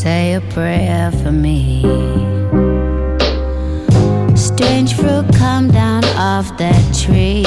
[0.00, 1.82] say a prayer for me.
[4.34, 7.44] Strange fruit come down off that tree.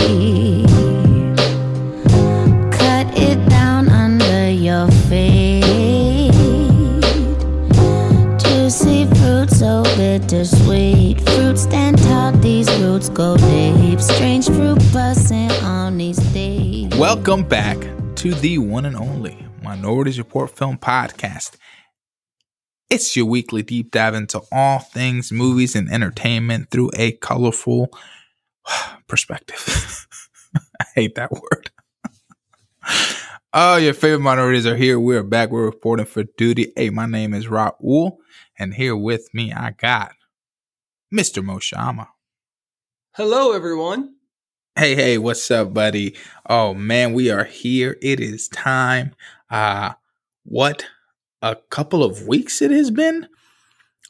[2.71, 6.31] Cut it down under your feet.
[8.43, 11.21] Juicy fruit, so bittersweet.
[11.31, 13.99] Fruit stand tall, these roots go deep.
[13.99, 16.95] Strange fruit busting on these days.
[16.99, 17.79] Welcome back
[18.17, 21.57] to the one and only Minorities Report Film Podcast.
[22.93, 27.87] It's your weekly deep dive into all things movies and entertainment through a colorful
[29.07, 30.05] perspective.
[30.79, 31.71] I hate that word.
[33.53, 34.99] oh, your favorite minorities are here.
[34.99, 35.49] We're back.
[35.49, 36.71] We're reporting for duty.
[36.75, 38.17] Hey, my name is Raul,
[38.59, 40.11] and here with me I got
[41.11, 41.43] Mr.
[41.43, 42.09] Moshama.
[43.15, 44.17] Hello, everyone.
[44.75, 46.15] Hey, hey, what's up, buddy?
[46.47, 47.97] Oh man, we are here.
[48.03, 49.15] It is time.
[49.49, 49.93] Uh
[50.43, 50.85] what
[51.43, 53.27] a couple of weeks it has been.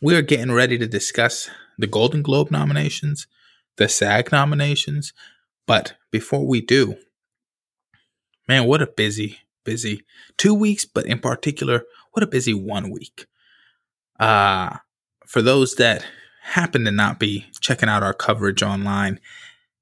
[0.02, 3.26] We are getting ready to discuss the Golden Globe nominations,
[3.78, 5.14] the SAG nominations.
[5.66, 6.96] But before we do,
[8.48, 10.04] man, what a busy, busy
[10.38, 13.26] two weeks, but in particular, what a busy one week.
[14.20, 14.78] Uh,
[15.26, 16.06] for those that
[16.44, 19.20] happen to not be checking out our coverage online,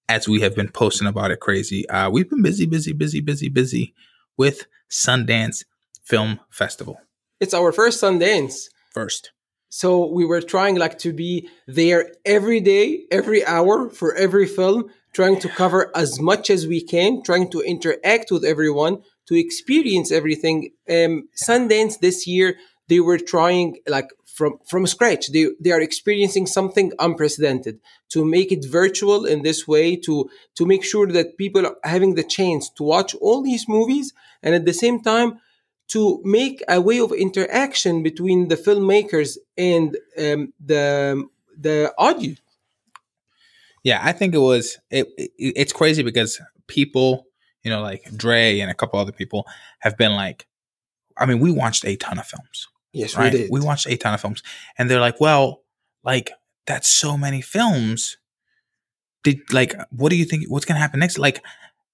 [0.08, 3.50] as we have been posting about it crazy, uh, we've been busy, busy, busy, busy,
[3.50, 3.94] busy
[4.38, 5.66] with Sundance
[6.02, 6.98] Film Festival
[7.42, 8.70] it's our first Sundance.
[8.92, 9.32] first.
[9.70, 14.92] So we were trying like to be there every day, every hour for every film,
[15.14, 20.12] trying to cover as much as we can, trying to interact with everyone, to experience
[20.12, 20.72] everything.
[20.90, 22.58] Um, Sundance this year,
[22.90, 25.32] they were trying like from from scratch.
[25.32, 30.66] They they are experiencing something unprecedented to make it virtual in this way to to
[30.66, 34.66] make sure that people are having the chance to watch all these movies and at
[34.66, 35.40] the same time
[35.92, 42.40] to make a way of interaction between the filmmakers and um, the the audience.
[43.84, 44.78] Yeah, I think it was.
[44.90, 47.26] It, it, it's crazy because people,
[47.64, 49.46] you know, like Dre and a couple other people
[49.80, 50.48] have been like,
[51.18, 52.68] I mean, we watched a ton of films.
[52.94, 53.32] Yes, right?
[53.32, 53.52] we did.
[53.52, 54.44] We watched a ton of films,
[54.78, 55.64] and they're like, well,
[56.04, 56.32] like
[56.68, 58.18] that's so many films.
[59.24, 60.46] Did like, what do you think?
[60.48, 61.20] What's gonna happen next?
[61.20, 61.44] Like,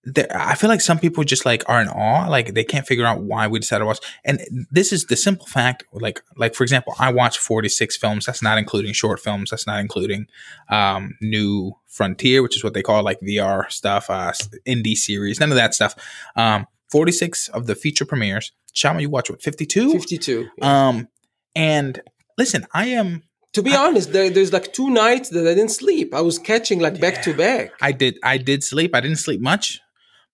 [0.08, 3.06] there, I feel like some people just like are in awe, like they can't figure
[3.06, 4.00] out why we decided to watch.
[4.24, 4.40] And
[4.72, 8.26] this is the simple fact, like like for example, I watched forty six films.
[8.26, 9.50] That's not including short films.
[9.50, 10.28] That's not including
[10.70, 14.32] um, New Frontier, which is what they call like VR stuff, uh,
[14.66, 15.96] indie series, none of that stuff.
[16.36, 18.54] Um, forty six of the feature premieres.
[18.74, 19.92] Shama, you watch what fifty two?
[19.92, 20.48] 52.
[20.58, 20.88] yeah.
[20.88, 21.10] Um,
[21.54, 22.02] and
[22.38, 26.14] listen, I am to be honest, there, there's like two nights that I didn't sleep.
[26.14, 27.72] I was catching like back to back.
[27.82, 28.96] I did I did sleep.
[28.96, 29.82] I didn't sleep much,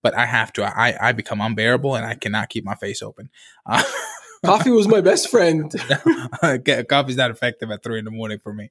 [0.03, 0.63] but I have to.
[0.63, 3.31] I I become unbearable and I cannot keep my face open.
[3.65, 3.83] Uh,
[4.45, 5.71] Coffee was my best friend.
[6.89, 8.69] coffee's not effective at three in the morning for me.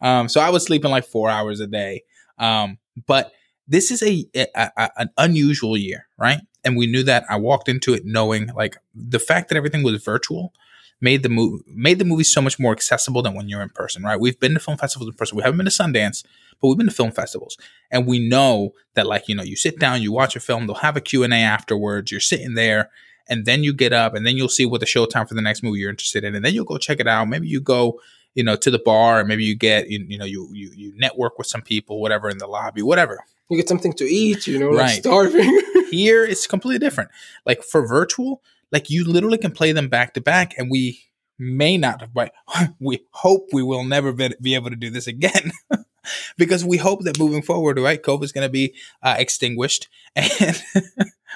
[0.00, 2.02] Um, so I was sleeping like four hours a day.
[2.38, 3.32] Um, but
[3.68, 6.40] this is a, a, a an unusual year, right?
[6.64, 7.24] And we knew that.
[7.30, 10.52] I walked into it knowing like the fact that everything was virtual
[11.02, 14.02] made the movie made the movie so much more accessible than when you're in person,
[14.02, 14.18] right?
[14.18, 15.36] We've been to film festivals in person.
[15.36, 16.24] We haven't been to Sundance,
[16.60, 17.58] but we've been to film festivals,
[17.90, 20.76] and we know that like you know you sit down, you watch a film, they'll
[20.76, 22.10] have a Q and A afterwards.
[22.10, 22.88] You're sitting there,
[23.28, 25.62] and then you get up, and then you'll see what the showtime for the next
[25.62, 27.28] movie you're interested in, and then you'll go check it out.
[27.28, 28.00] Maybe you go.
[28.34, 30.94] You know, to the bar, and maybe you get, you, you know, you, you you
[30.96, 33.18] network with some people, whatever, in the lobby, whatever.
[33.50, 34.98] You get something to eat, you know, like Right.
[35.00, 35.60] starving.
[35.90, 37.10] Here, it's completely different.
[37.44, 38.40] Like for virtual,
[38.72, 41.04] like you literally can play them back to back, and we
[41.38, 42.32] may not, but
[42.80, 45.52] we hope we will never be, able to do this again.
[46.38, 50.62] because we hope that moving forward, right, COVID is going to be uh, extinguished and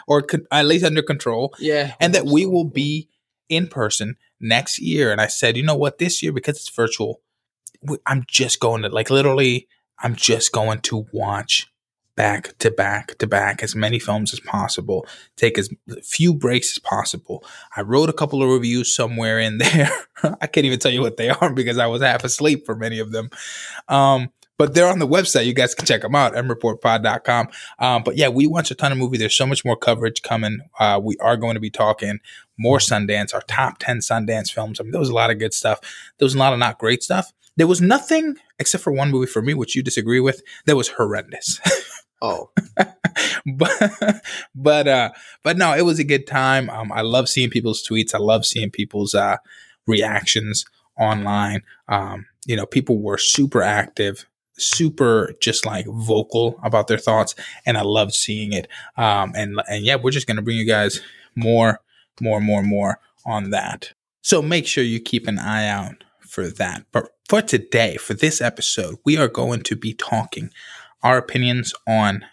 [0.09, 1.95] or con- at least under control, yeah.
[2.01, 3.09] and that we will be
[3.49, 5.13] in person next year.
[5.13, 7.21] And I said, you know what, this year because it's virtual,
[8.07, 9.69] I'm just going to like literally,
[10.01, 11.69] I'm just going to watch
[12.17, 15.07] back to back to back as many films as possible,
[15.37, 15.71] take as
[16.03, 17.45] few breaks as possible.
[17.77, 19.91] I wrote a couple of reviews somewhere in there.
[20.41, 22.99] I can't even tell you what they are because I was half asleep for many
[22.99, 23.29] of them.
[23.89, 25.45] Um, but they're on the website.
[25.45, 27.49] You guys can check them out, mreportpod.com.
[27.79, 29.21] Um, but yeah, we watch a ton of movies.
[29.21, 30.61] There's so much more coverage coming.
[30.79, 32.21] Uh, we are going to be talking
[32.59, 34.81] more Sundance, our top 10 Sundance films.
[34.81, 35.81] I mean, there was a lot of good stuff.
[36.19, 37.33] There was a lot of not great stuff.
[37.59, 40.89] There was nothing except for one movie for me, which you disagree with, that was
[40.89, 41.61] horrendous.
[42.23, 42.51] Oh,
[43.47, 44.23] but
[44.55, 45.11] but uh
[45.43, 46.71] but no it was a good time.
[46.71, 48.15] Um i love seeing people's tweets.
[48.15, 49.37] I love seeing people's uh
[49.87, 50.65] reactions
[50.99, 51.63] online.
[51.89, 54.27] Um you know people were super active
[54.59, 57.35] super just like vocal about their thoughts
[57.67, 58.69] and i loved seeing it.
[58.97, 61.03] Um and and yeah we're just gonna bring you guys
[61.35, 61.81] more
[62.21, 63.93] more more more on that.
[64.23, 66.85] So make sure you keep an eye out for that.
[66.93, 70.51] But for today, for this episode, we are going to be talking
[71.03, 72.25] our opinions on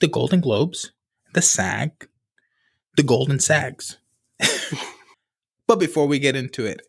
[0.00, 0.92] the Golden Globes,
[1.34, 2.08] the SAG,
[2.96, 3.98] the Golden Sags.
[5.66, 6.82] but before we get into it,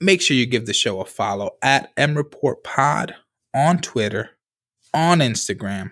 [0.00, 3.14] make sure you give the show a follow at mreportpod
[3.54, 4.30] on Twitter,
[4.94, 5.90] on Instagram,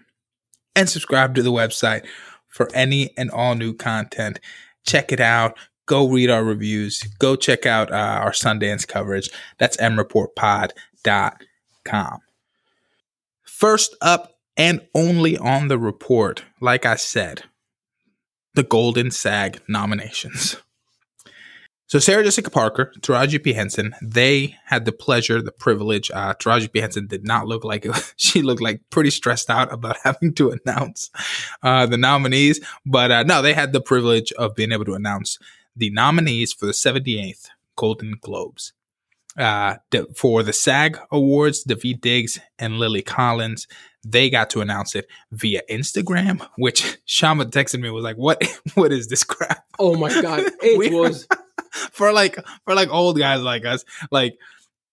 [0.75, 2.07] and subscribe to the website
[2.49, 4.41] for any and all new content.
[4.87, 5.59] Check it out.
[5.87, 7.03] Go read our reviews.
[7.19, 9.31] Go check out uh, our Sundance coverage.
[9.59, 12.19] That's mreportpod.com.
[13.59, 17.43] First up and only on the report, like I said,
[18.55, 20.59] the Golden SAG nominations.
[21.89, 23.55] So Sarah Jessica Parker, Taraji P.
[23.55, 26.09] Henson, they had the pleasure, the privilege.
[26.15, 26.79] Uh, Taraji P.
[26.79, 27.85] Henson did not look like
[28.17, 31.11] she looked like pretty stressed out about having to announce
[31.65, 32.61] uh, the nominees.
[32.87, 35.37] But uh, no, they had the privilege of being able to announce
[35.75, 38.73] the nominees for the 78th Golden Globes.
[39.39, 39.77] Uh,
[40.17, 43.69] for the SAG Awards, Daveed Diggs and Lily Collins,
[44.05, 48.43] they got to announce it via Instagram, which Shama texted me was like, "What?
[48.75, 51.27] What is this crap?" Oh my god, it was
[51.93, 54.39] for like for like old guys like us, like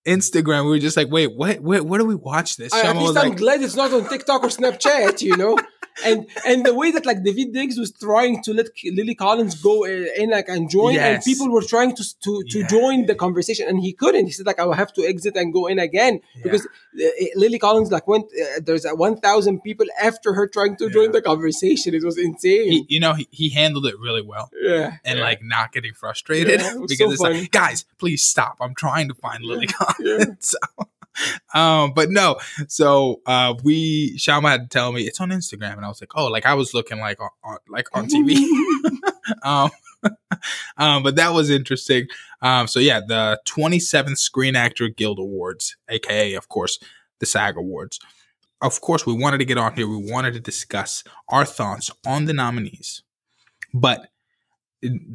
[0.06, 0.66] Instagram.
[0.66, 1.60] We were just like, "Wait, what?
[1.62, 1.86] What?
[1.86, 3.92] Where do we watch this?" I, at Shama was least I'm like, glad it's not
[3.94, 5.57] on TikTok or Snapchat, you know.
[6.04, 9.86] And and the way that like David Diggs was trying to let Lily Collins go
[9.86, 12.68] uh, in like and join, and people were trying to to, to Yeah.
[12.68, 14.25] join the conversation, and he couldn't.
[14.25, 17.60] He said like I will have to exit and go in again because uh, Lily
[17.60, 18.25] Collins like went.
[18.25, 21.96] Uh, there's uh, one thousand people after her trying to join the conversation.
[21.96, 22.74] It was insane.
[22.74, 24.50] he, you know, he, he handled it really well.
[24.62, 25.24] yeah, and yeah.
[25.24, 27.40] like not getting frustrated Yeah, it because so it's funny.
[27.44, 28.57] like, guys, please stop.
[28.60, 29.68] I'm trying to find Lily
[30.00, 30.25] Yeah.
[30.39, 30.57] So,
[31.53, 32.38] um, but no,
[32.68, 36.12] so uh, we Shama had to tell me it's on Instagram, and I was like,
[36.15, 38.36] oh, like I was looking like on, on like on TV.
[39.44, 39.69] um,
[40.77, 42.07] um, but that was interesting.
[42.42, 46.80] Um, so yeah, the 27th Screen Actor Guild Awards, aka of course
[47.19, 48.00] the SAG Awards.
[48.62, 49.88] Of course, we wanted to get on here.
[49.88, 53.03] We wanted to discuss our thoughts on the nominees,
[53.74, 54.09] but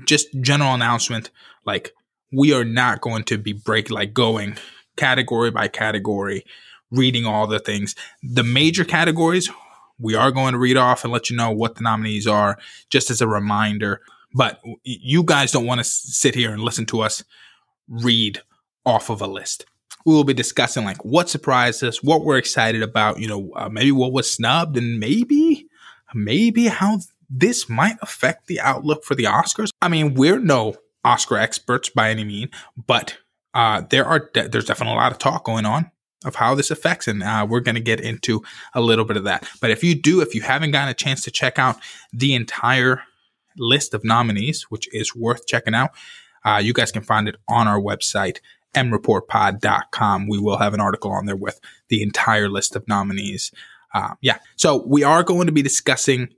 [0.05, 1.31] just general announcement
[1.65, 1.93] like
[2.33, 4.57] we are not going to be break like going
[4.97, 6.45] category by category
[6.91, 7.95] reading all the things.
[8.23, 9.51] The major categories
[9.99, 13.11] we are going to read off and let you know what the nominees are just
[13.11, 14.01] as a reminder.
[14.33, 17.23] But you guys don't want to sit here and listen to us
[17.89, 18.41] read
[18.87, 19.67] off of a list.
[20.07, 23.69] We will be discussing like what surprised us what we're excited about you know uh,
[23.69, 25.67] maybe what was snubbed and maybe
[26.15, 29.71] maybe how this might affect the outlook for the Oscars.
[29.83, 32.51] I mean, we're no Oscar experts by any mean,
[32.87, 33.17] but
[33.55, 35.91] uh, there are de- there's definitely a lot of talk going on
[36.25, 38.43] of how this affects, and uh, we're going to get into
[38.75, 39.49] a little bit of that.
[39.61, 41.77] But if you do, if you haven't gotten a chance to check out
[42.13, 43.03] the entire
[43.57, 45.91] list of nominees, which is worth checking out,
[46.45, 48.39] uh, you guys can find it on our website
[48.75, 50.29] mreportpod.com.
[50.29, 51.59] We will have an article on there with
[51.89, 53.51] the entire list of nominees.
[53.93, 56.29] Uh, yeah, so we are going to be discussing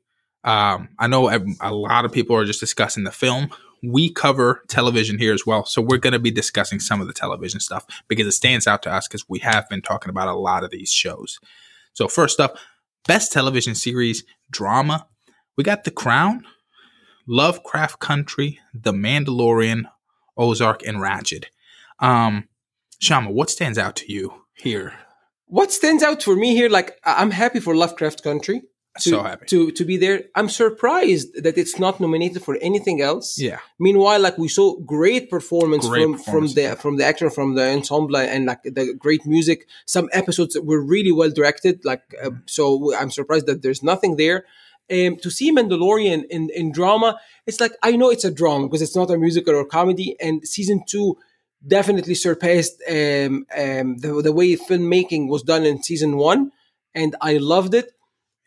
[0.44, 1.30] um, I know
[1.60, 3.50] a lot of people are just discussing the film.
[3.82, 7.12] We cover television here as well, so we're going to be discussing some of the
[7.12, 10.34] television stuff because it stands out to us because we have been talking about a
[10.34, 11.40] lot of these shows.
[11.92, 12.56] So first up,
[13.06, 15.06] best television series drama.
[15.56, 16.44] We got The Crown,
[17.26, 19.84] Lovecraft Country, The Mandalorian,
[20.36, 21.46] Ozark, and Ratched.
[21.98, 22.48] Um,
[23.00, 24.94] Shama, what stands out to you here?
[25.52, 28.62] what stands out for me here, like I'm happy for Lovecraft Country.
[29.00, 29.46] To, so happy.
[29.46, 30.24] to to be there.
[30.34, 33.38] I'm surprised that it's not nominated for anything else.
[33.38, 36.74] yeah, Meanwhile, like we saw great performance Great from performance, from the yeah.
[36.74, 39.66] from the actor from the ensemble and like the great music.
[39.86, 41.84] Some episodes were really well directed.
[41.84, 42.36] Like uh, Mm-hmm.
[42.46, 44.44] so, I'm surprised that there's nothing there.
[44.92, 48.82] Um, to see Mandalorian in in drama, it's like I know it's a drama because
[48.82, 50.16] it's not a musical or comedy.
[50.20, 51.16] And season two
[51.66, 56.52] definitely surpassed um, um, the the way filmmaking was done in season one,
[56.94, 57.88] and I loved it.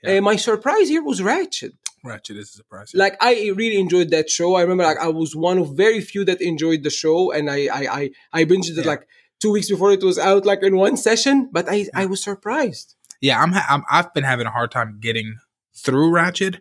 [0.05, 0.17] Yeah.
[0.17, 1.71] Uh, my surprise here was Ratched
[2.05, 2.91] Ratched is a surprise.
[2.93, 4.55] like I really enjoyed that show.
[4.55, 7.59] I remember like I was one of very few that enjoyed the show, and I
[7.79, 8.83] I I, I binged it Yeah.
[8.93, 9.07] like
[9.41, 11.49] two weeks before it was out, like in one session.
[11.51, 12.95] But I I was surprised.
[13.21, 15.37] yeah, I'm, ha- I'm I've been having a hard time getting
[15.75, 16.59] through Ratched,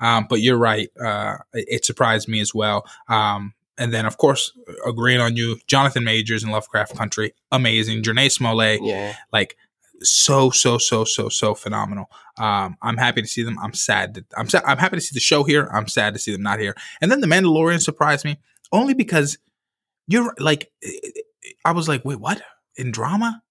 [0.00, 0.88] um, but you're right.
[0.98, 2.86] Uh, it, surprised me as well.
[3.08, 4.52] Um, and then of course,
[4.86, 8.02] agreeing on you, Jonathan Majors in Lovecraft Country, amazing.
[8.02, 9.56] Jurnee Smollett, Yeah, like
[10.02, 12.10] so so so so so phenomenal.
[12.38, 13.58] Um, I'm happy to see them.
[13.58, 14.62] I'm sad that I'm sad.
[14.66, 15.68] I'm happy to see the show here.
[15.72, 16.74] I'm sad to see them not here.
[17.00, 18.38] And then the Mandalorian surprised me
[18.72, 19.38] only because
[20.06, 20.70] you're like,
[21.64, 22.40] I was like, wait, what
[22.76, 23.42] in drama?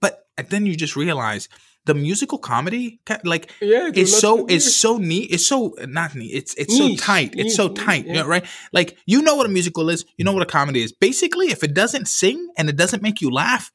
[0.00, 1.48] But then you just realize
[1.86, 5.30] the musical comedy, like Yeah, it it's so it's so neat.
[5.32, 6.34] It's so not neat.
[6.34, 7.34] It's it's Niche, so tight.
[7.36, 8.06] It's so niche, tight.
[8.06, 8.12] yeah.
[8.12, 8.44] You know, right?
[8.72, 10.04] Like you know what a musical is.
[10.16, 10.92] You know what a comedy is.
[10.92, 13.72] Basically, if it doesn't sing and it doesn't make you laugh,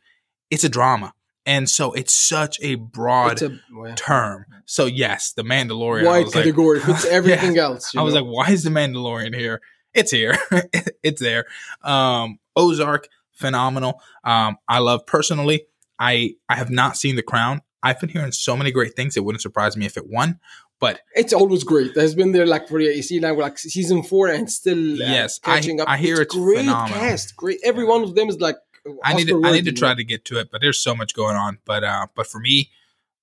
[0.51, 1.13] it's a drama.
[1.45, 4.45] And so it's such a broad a well, term.
[4.65, 6.01] So yes, the Mandalorian.
[6.01, 7.63] I wide was like- category fits everything Yeah.
[7.63, 7.95] else.
[7.95, 9.61] I was like, why is the Mandalorian here?
[9.93, 10.37] It's here.
[11.03, 11.45] it's there.
[11.83, 14.01] Um, Ozark, phenomenal.
[14.23, 15.67] Um, I love personally.
[15.99, 17.61] I I have not seen The Crown.
[17.83, 19.15] I've been hearing so many great things.
[19.15, 20.39] It wouldn't surprise me if it won.
[20.79, 21.95] But it's always great.
[21.95, 25.39] Has been there like for you see now like season four and still uh, Yes,
[25.45, 25.87] I- catching up.
[25.87, 26.97] I hear it's great phenomenal.
[26.99, 27.35] cast.
[27.37, 28.57] Great, every one of them is like.
[29.03, 30.49] I need to, I need to try to get to it.
[30.51, 31.59] But there's so much going on.
[31.65, 32.69] But uh, but for me,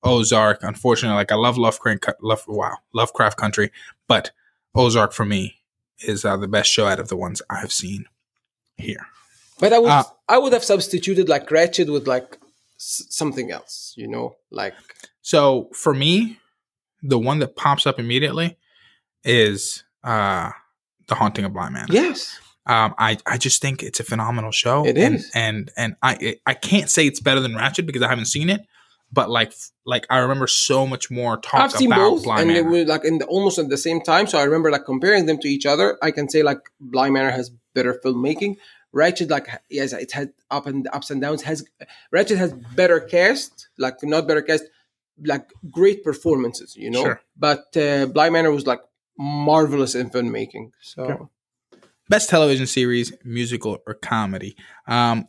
[0.03, 0.63] Ozark.
[0.63, 2.07] Unfortunately, like I love Lovecraft.
[2.21, 3.71] Love wow, Lovecraft Country.
[4.09, 4.33] But
[4.75, 5.57] Ozark for me
[6.01, 8.07] is uh, the best show out of the ones I've seen
[8.77, 9.07] here.
[9.61, 12.39] But I would Uh, I would have substituted like Ratched with like
[12.77, 14.75] s- something else, you know, like
[15.21, 16.39] So for me,
[17.03, 18.57] the one that pops up immediately
[19.25, 20.51] is uh
[21.07, 21.87] The Haunting of Bly Manor.
[21.93, 24.87] yes, Um I, I just think it's a phenomenal show.
[24.87, 25.31] It and, is.
[25.35, 28.63] And and I I can't say it's better than Ratched because I haven't seen it,
[29.13, 29.53] but like
[29.85, 32.71] like I remember so much more talk I've seen about both, Bly and they Manor.
[32.71, 34.27] were like in the almost at the same time.
[34.27, 35.99] So I remember like comparing them to each other.
[36.03, 38.57] I can say like Bly Manor has better filmmaking.
[38.95, 41.43] Ratched like yes, it had up and ups and downs.
[41.43, 41.65] Has
[42.15, 44.65] Ratched has better cast, like not better cast,
[45.25, 47.03] like great performances, you know.
[47.03, 47.21] Sure.
[47.37, 48.83] But uh, Bly Manor was like
[49.19, 50.73] marvelous in filmmaking.
[50.81, 51.25] So Okay.
[52.13, 54.55] Best television series, musical or comedy.
[54.87, 55.29] Um,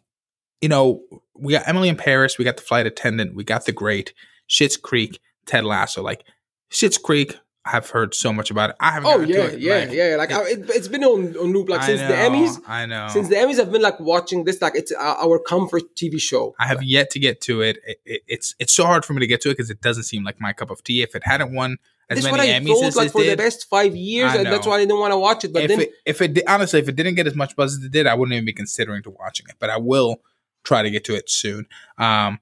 [0.60, 1.02] you know,
[1.34, 4.14] we got Emily in Paris, we got The Flight Attendant, we got The Great,
[4.50, 6.04] Schitt's Creek, Ted Lasso.
[6.04, 6.26] Like
[6.70, 8.76] Schitt's Creek, I've heard so much about it.
[8.82, 9.10] I haven't.
[9.10, 9.60] Oh yeah, it.
[9.62, 10.16] yeah, Like, yeah.
[10.18, 12.62] Like I, it, it's been on, on loop like I since the Emmys.
[12.68, 13.08] I know.
[13.08, 14.62] Since the Emmys, I've been like watching this.
[14.62, 16.54] Like it's our, our comfort TV show.
[16.60, 17.78] I have yet to get to it.
[17.88, 18.22] It, it.
[18.28, 20.42] It's it's so hard for me to get to it because it doesn't seem like
[20.42, 21.02] my cup of tea.
[21.02, 21.78] If it hadn't won
[22.10, 23.70] as This is many what I Emmys thought as like it for did, the best
[23.70, 25.54] five years, and that's why I didn't want to watch it.
[25.54, 27.78] But if then it if it did, honestly, if it didn't get as much buzz
[27.78, 29.56] as it did, I wouldn't even be considering to watching it.
[29.60, 30.18] But I will
[30.64, 31.66] try to get to it soon.
[31.98, 32.40] Um,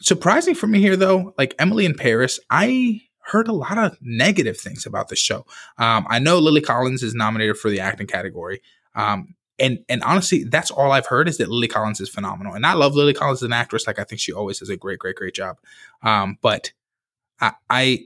[0.00, 4.58] surprising for me here though, like Emily in Paris, I heard a lot of negative
[4.58, 5.46] things about the show.
[5.78, 8.60] Um, I know Lily Collins is nominated for the acting category.
[8.94, 12.54] Um, and and honestly, that's all I've heard is that Lily Collins is phenomenal.
[12.54, 13.86] And I love Lily Collins as an actress.
[13.86, 15.58] Like I think she always does a great, great, great job.
[16.02, 16.72] Um, but
[17.40, 18.04] I, I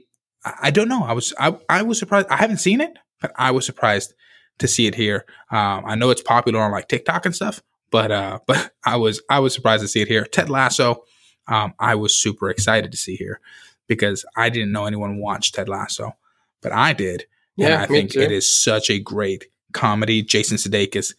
[0.61, 1.03] I don't know.
[1.03, 2.27] I was I, I was surprised.
[2.29, 4.13] I haven't seen it, but I was surprised
[4.59, 5.25] to see it here.
[5.51, 7.61] Um, I know it's popular on like TikTok and stuff,
[7.91, 10.25] but uh, but I was I was surprised to see it here.
[10.25, 11.03] Ted Lasso,
[11.47, 13.39] um, I was super excited to see here
[13.87, 16.13] because I didn't know anyone watched Ted Lasso,
[16.61, 17.25] but I did.
[17.57, 18.21] and Yeah, I me think too.
[18.21, 20.21] it is such a great comedy.
[20.21, 21.13] Jason Sudeikis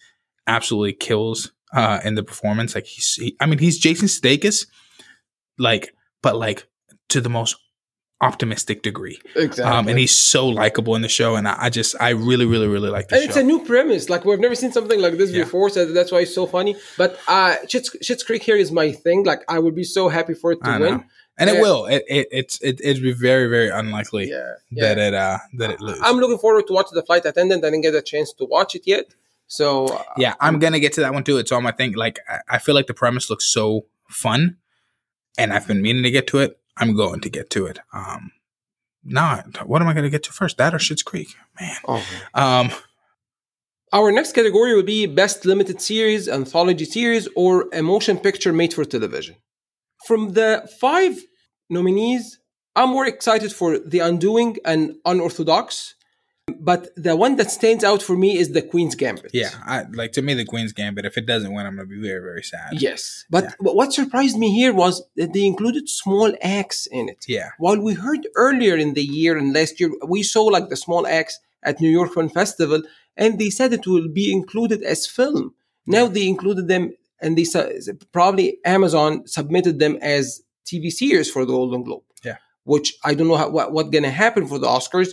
[0.46, 2.74] absolutely kills uh, in the performance.
[2.74, 4.66] Like he's, he, I mean, he's Jason Sudeikis,
[5.58, 6.66] like, but like
[7.10, 7.56] to the most
[8.20, 9.20] optimistic degree.
[9.36, 12.46] exactly, Um, and he's so likable in the show, and I, I just, I really,
[12.46, 13.22] really, really like the show.
[13.22, 13.28] and show.
[13.30, 14.08] it's a new premise.
[14.10, 15.44] Like we've never seen something like this Yeah.
[15.44, 16.76] before, so that's why it's so funny.
[16.96, 19.24] But uh, Schitt's, Creek here is my thing.
[19.24, 20.94] Like I would be so happy for it to I win.
[20.98, 21.04] know.
[21.38, 21.86] and it will.
[21.86, 25.80] It, it, it's, it, it'd be very, very unlikely Yeah, that it, uh, that it
[25.80, 26.00] lose.
[26.02, 27.64] I'm looking forward to watch the flight attendant.
[27.64, 29.04] I didn't get a chance to watch it yet,
[29.46, 31.38] so uh, yeah, I'm gonna get to that one too.
[31.38, 31.92] It's on my thing.
[31.94, 34.56] Like, I, I feel like the premise looks so fun,
[35.38, 36.58] and I've been meaning to get to it.
[36.78, 37.78] I'm going to get to it.
[37.92, 38.32] Um,
[39.04, 40.58] now, what am I gonna get to first?
[40.58, 41.28] That or Schitt's Creek?
[41.60, 41.76] Man.
[41.86, 42.04] oh.
[42.34, 42.70] Um,
[43.92, 48.74] Our next category will be Best Limited Series, Anthology Series, or a Motion Picture Made
[48.74, 49.36] for Television.
[50.06, 51.16] From the five
[51.70, 52.38] nominees,
[52.76, 55.94] I'm more excited for The Undoing and Unorthodox,
[56.58, 59.30] but the one that stands out for me is The Queen's Gambit.
[59.34, 61.04] yeah, I like to me the Queen's Gambit.
[61.04, 62.80] If it doesn't win, I'm gonna be very, very sad.
[62.80, 63.24] Yes.
[63.30, 63.72] But Yeah.
[63.78, 67.24] what surprised me here was that they included Small Axe in it.
[67.28, 67.50] Yeah.
[67.58, 71.06] While we heard earlier in the year and last year, we saw like the Small
[71.06, 72.82] Axe at New York Film Festival,
[73.16, 75.54] and they said it will be included as film.
[75.86, 77.44] Now they included them, and they
[78.12, 82.02] probably Amazon submitted them as TV series for the Golden Globe.
[82.24, 82.36] Yeah.
[82.64, 85.10] Which I don't know how, what what's gonna happen for the Oscars,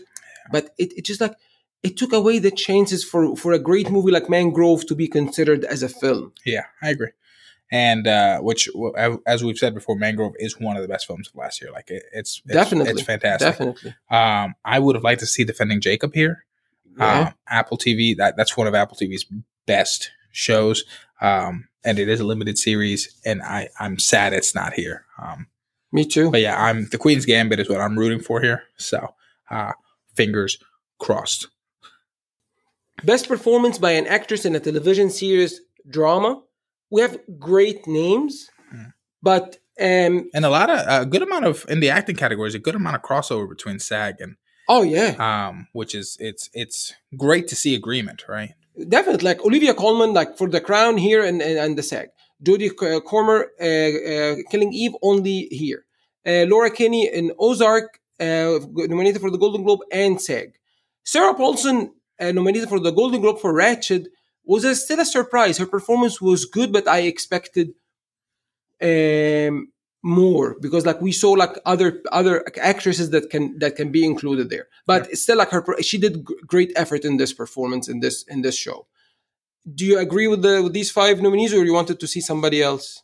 [0.51, 1.35] but it, it just like
[1.83, 5.63] it took away the chances for for a great movie like Mangrove to be considered
[5.65, 6.33] as a film.
[6.45, 7.09] Yeah, I agree.
[7.71, 8.69] And uh, which,
[9.25, 11.71] as we've said before, Mangrove is one of the best films of last year.
[11.71, 12.91] Like it, it's, it's Definitely.
[12.91, 13.49] it's fantastic.
[13.49, 13.95] Definitely.
[14.09, 16.45] Um, I would have liked to see Defending Jacob here.
[16.97, 17.19] Yeah.
[17.19, 19.25] Um, Apple TV that that's one of Apple TV's
[19.65, 20.83] best shows.
[21.21, 25.05] Um, and it is a limited series, and I I'm sad it's not here.
[25.21, 25.47] Um,
[25.91, 26.31] Me too.
[26.31, 28.63] but yeah, I'm the Queen's Gambit is what I'm rooting for here.
[28.77, 29.13] So,
[29.49, 29.73] uh,
[30.15, 30.57] fingers
[30.99, 31.47] crossed.
[33.03, 36.41] Best performance by an actress in a television series drama.
[36.89, 38.89] We have great names, Hmm.
[39.21, 42.59] but Um, and a lot of a good amount of in the acting categories, a
[42.59, 44.37] good amount of crossover between SAG and
[44.69, 48.53] oh yeah, um, which is it's it's great to see agreement, right?
[48.87, 49.25] definitely.
[49.29, 52.07] Like Olivia Colman, like for The Crown here and and, and the SAG.
[52.41, 53.65] Jodie uh, Comer, uh,
[54.13, 55.81] uh, Killing Eve, only here.
[56.25, 60.53] Uh, Laura Linney in Ozark, uh, nominated for the Golden Globe and SAG.
[61.03, 64.07] Sarah Paulson, uh, nominated for the Golden Globe for Ratched,
[64.43, 65.57] was a, still a surprise.
[65.57, 67.73] Her performance was good, but I expected
[68.81, 69.71] um,
[70.05, 74.51] more because like we saw like other other actresses that can that can be included
[74.51, 75.15] there but yeah.
[75.15, 78.85] still like her she did great effort in this performance in this in this show
[79.73, 82.61] do you agree with the with these five nominees or you wanted to see somebody
[82.61, 83.01] else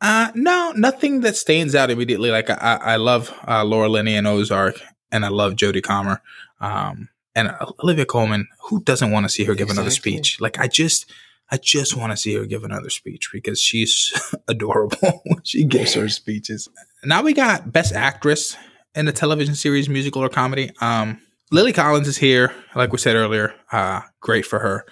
[0.00, 4.26] uh no nothing that stands out immediately like i i love uh, laura linney and
[4.26, 4.80] ozark
[5.12, 6.22] and i love jodie comer
[6.60, 8.48] um and olivia Colman.
[8.68, 9.82] who doesn't want to see her give exactly.
[9.82, 11.10] another speech like i just
[11.50, 14.12] I just want to see her give another speech because she's
[14.48, 16.68] adorable when she gives her speeches.
[17.04, 18.56] Now we got Best Actress
[18.94, 20.70] in a television series, musical or comedy.
[20.80, 23.52] Um, Lily Collins is here, like we said earlier.
[23.72, 24.86] Uh, great for her.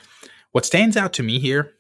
[0.51, 1.73] What stands out to me here,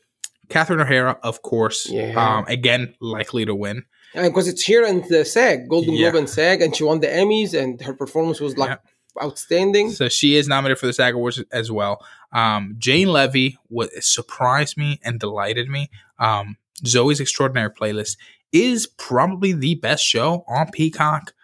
[0.49, 1.89] Catherine O'Hara, of course.
[1.89, 2.15] Yeah.
[2.17, 3.85] Um, again, likely to win.
[4.15, 6.11] Because it's here in the SAG, Golden yeah.
[6.11, 9.25] Globe and SAG, and she won the Emmys, and her performance was like yeah.
[9.25, 9.91] outstanding.
[9.91, 12.05] So she is nominated for the SAG Awards as well.
[12.33, 15.91] Um, Jane Levy what surprised me and delighted me.
[16.19, 18.17] Um, Zoey's Extraordinary Playlist
[18.53, 21.35] is probably the best show on Peacock,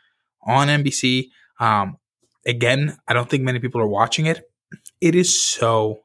[0.43, 1.29] on NBC.
[1.61, 1.99] Um,
[2.47, 4.49] again, I don't think many people are watching it.
[5.01, 6.04] It is so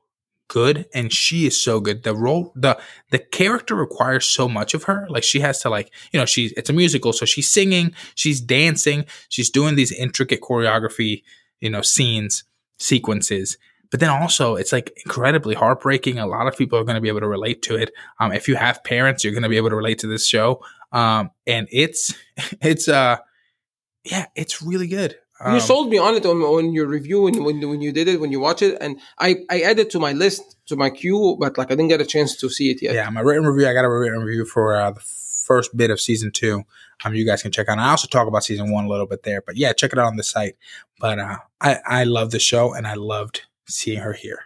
[0.50, 2.78] good and she is so good the role the
[3.12, 6.52] the character requires so much of her like she has to like you know she's
[6.58, 11.24] it's a musical so she's singing she's dancing she's doing these intricate choreography
[11.62, 12.44] you know scenes
[12.80, 13.58] sequences
[13.92, 16.20] but then also it's like incredibly heartbreaking.
[16.20, 17.92] A lot of people are going to be able to relate to it.
[18.20, 20.64] Um, if you have parents, you're going to be able to relate to this show.
[20.92, 22.14] Um, and it's,
[22.62, 23.18] it's, uh,
[24.04, 25.16] yeah, it's really good.
[25.42, 28.08] Um, you sold me on it on, on your review when, when when you did
[28.10, 31.38] it when you watch it, and I I added to my list to my queue,
[31.40, 32.94] but like I didn't get a chance to see it yet.
[32.94, 33.68] Yeah, my written review.
[33.68, 36.64] I got a written review for uh, the first bit of season two.
[37.06, 37.80] Um, you guys can check out.
[37.80, 40.08] I also talk about season one a little bit there, but yeah, check it out
[40.08, 40.58] on the site.
[41.00, 44.42] But uh, I I love the show, and I loved seeing her here.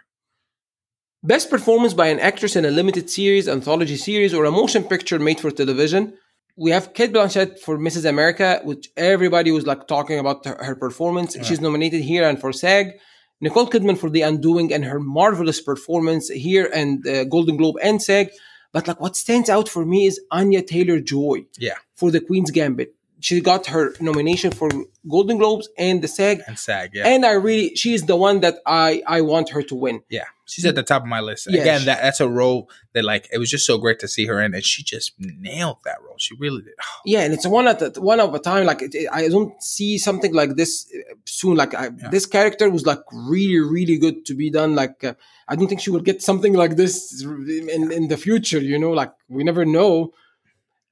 [1.24, 5.18] Best performance by an actress in a limited series, anthology series, or a motion picture
[5.18, 6.12] made for television.
[6.56, 8.08] We have Cate Blanchett for Mrs.
[8.08, 11.34] America, which everybody was like talking about her, her performance.
[11.34, 11.42] Yeah.
[11.42, 12.92] She's nominated here and for SAG.
[13.40, 18.00] Nicole Kidman for The Undoing and her marvelous performance here and uh, Golden Globe and
[18.00, 18.30] SAG.
[18.72, 21.46] But like what stands out for me is Anya Taylor Joy.
[21.58, 21.74] Yeah.
[21.94, 24.68] For The Queen's Gambit she got her nomination for
[25.08, 26.42] Golden Globes and the SAG.
[26.46, 27.08] And SAG, yeah.
[27.08, 30.02] And I really, she's the one that I I want her to win.
[30.10, 31.46] Yeah, she's at the top of my list.
[31.50, 34.08] Yeah, Again, she, that that's a role that like it was just so great to
[34.08, 36.16] see her in, and she just nailed that role.
[36.18, 36.74] She really did.
[36.80, 37.00] Oh.
[37.06, 38.66] Yeah, and it's one at the, one of a time.
[38.66, 40.90] Like it, I don't see something like this
[41.26, 41.56] soon.
[41.56, 42.08] Like I, yeah.
[42.10, 44.74] this character was like really really good to be done.
[44.74, 45.14] Like uh,
[45.48, 48.60] I don't think she will get something like this in in the future.
[48.60, 50.12] You know, like we never know.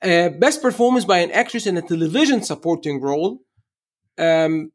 [0.02, 3.38] Uh, best performance by an actress in a television supporting role.
[4.18, 4.72] Um,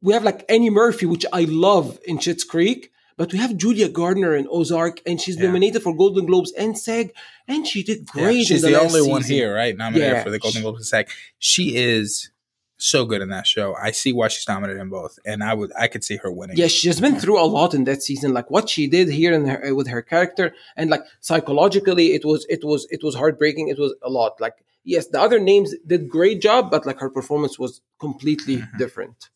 [0.00, 3.88] we have like Annie Murphy, which I love in Schitt's Creek, but we have Julia
[3.88, 5.46] Garner in Ozark, and she's yeah.
[5.46, 7.12] nominated for Golden Globes and SAG,
[7.46, 8.38] and she did great.
[8.38, 9.10] Yeah, she's the, the only season.
[9.10, 9.76] one here, right?
[9.76, 10.22] Nominated yeah.
[10.22, 11.08] for the Golden Globes and SAG.
[11.38, 12.30] She is
[12.76, 13.74] so good in that show.
[13.74, 16.56] I see why she's nominated in both, and I would I could see her winning.
[16.56, 18.32] Yeah, she has been through a lot in that season.
[18.34, 22.46] Like what she did here in her, with her character, and like psychologically, it was
[22.48, 23.68] it was it was heartbreaking.
[23.68, 24.40] It was a lot.
[24.40, 28.76] Like yes, the other names did great job, but like her performance was completely mm-hmm.
[28.78, 29.30] different.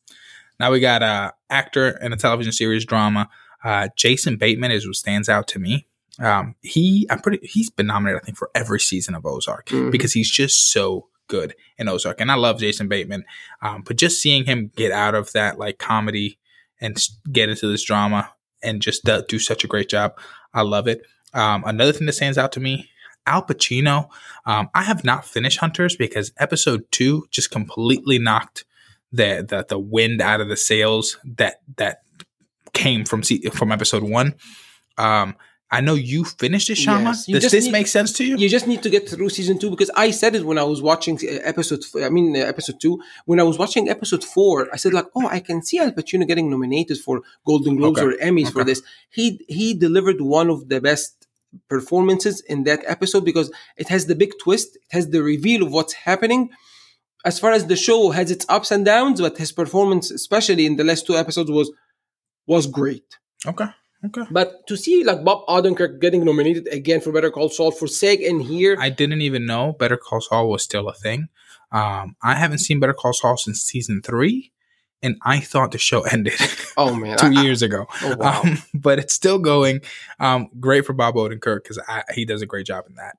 [0.61, 3.29] Now we got a uh, actor in a television series drama.
[3.63, 5.87] Uh, Jason Bateman is what stands out to me.
[6.19, 7.47] Um, he, I'm pretty.
[7.47, 9.91] He's been nominated, I think, for every season of Ozark mm-hmm.
[9.91, 13.25] because he's just so good in Ozark, and I love Jason Bateman.
[13.63, 16.39] Um, but just seeing him get out of that like comedy
[16.81, 20.19] and get into this drama and just do such a great job,
[20.53, 21.03] I love it.
[21.35, 22.91] Um, another thing that stands out to me,
[23.27, 24.09] Al Pacino.
[24.47, 28.65] Um, I have not finished Hunters because episode two just completely knocked
[29.13, 32.03] the the, the wind out of the sails that that
[32.85, 33.23] came from
[33.59, 34.29] from episode one.
[34.97, 35.29] Um,
[35.71, 37.11] I know you finished it, Shama.
[37.11, 38.37] Yes, Does this need, make sense to you?
[38.39, 40.81] You just need to get through season two because I said it when I was
[40.81, 41.83] watching uh, episode.
[42.03, 42.95] I mean, uh, episode two.
[43.27, 46.27] When I was watching episode four, I said like, "Oh, I can see Al Pacino
[46.27, 48.09] getting nominated for Golden Globes okay.
[48.09, 48.57] or Emmys okay.
[48.57, 51.13] for this." He he delivered one of the best
[51.69, 54.69] performances in that episode because it has the big twist.
[54.77, 56.49] It has the reveal of what's happening.
[57.25, 60.77] As far as the show has its ups and downs, but his performance, especially in
[60.77, 61.71] the last two episodes, was
[62.49, 63.05] was great.
[63.47, 63.67] Okay.
[64.05, 64.23] Okay.
[64.31, 68.23] But to see like Bob Odenkirk getting nominated again for Better Call Saul for SAG
[68.23, 71.29] and here, I didn't even know Better Call Saul was still a thing.
[71.73, 74.53] Um, I haven't seen Better Call Saul since season three,
[75.03, 76.35] and I thought the show ended
[76.77, 77.87] Oh man, two I- years ago.
[78.03, 78.41] oh, wow.
[78.43, 79.81] Um, but it's still going.
[80.21, 81.79] Um, great for Bob Odenkirk because
[82.15, 83.17] he does a great job in that.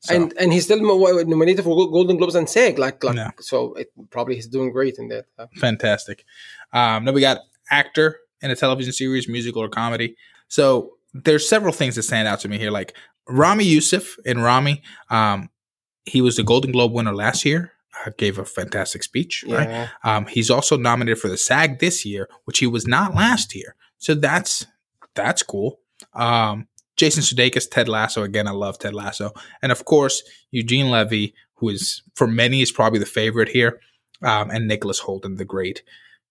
[0.00, 2.78] So, and and he's still nominated for Golden Globes and SAG.
[2.78, 3.30] Like like Yeah.
[3.40, 5.24] so, it probably he's doing great in that.
[5.56, 6.24] Fantastic.
[6.72, 7.38] Um, then we got
[7.70, 10.16] actor in a television series, musical or comedy.
[10.48, 12.70] So there's several things that stand out to me here.
[12.70, 12.94] Like
[13.28, 15.50] Ramy Youssef in Ramy, um,
[16.04, 17.72] he was the Golden Globe winner last year.
[18.06, 19.44] Uh, gave a fantastic speech.
[19.48, 19.88] Right.
[20.04, 23.74] Um, he's also nominated for the SAG this year, which he was not last year.
[23.98, 24.66] So that's
[25.14, 25.80] that's cool.
[26.14, 28.22] Um, Jason Sudeikis, Ted Lasso.
[28.22, 30.22] Again, I love Ted Lasso, and of course
[30.52, 33.80] Eugene Levy, who is for many is probably the favorite here,
[34.22, 35.82] um, and Nicholas Holden, the great,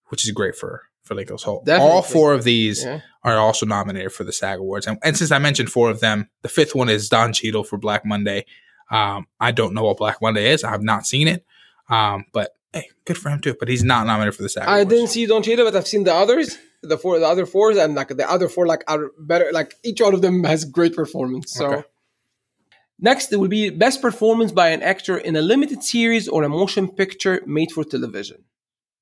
[0.08, 1.66] which is great for for Nicholas Holden.
[1.66, 1.92] Definitely.
[1.92, 3.02] All four of these yeah.
[3.24, 6.30] are also nominated for the SAG Awards, and, and since I mentioned four of them,
[6.42, 8.46] the fifth one is Don Cheadle for Black Monday.
[8.92, 10.64] Um, I don't know what Black Monday is.
[10.64, 11.46] I have not seen it,
[11.90, 13.56] um, but hey, good for him too.
[13.60, 14.68] But he's not nominated for the SAG.
[14.68, 14.90] I Awards.
[14.90, 16.58] didn't see Don Cheadle, but I've seen the others.
[16.84, 19.50] The four, the other fours, and like the other four, like are better.
[19.52, 21.52] Like each one of them has great performance.
[21.52, 21.84] So Okay.
[23.00, 26.50] next, it will be best performance by an actor in a limited series or a
[26.50, 28.44] motion picture made for television.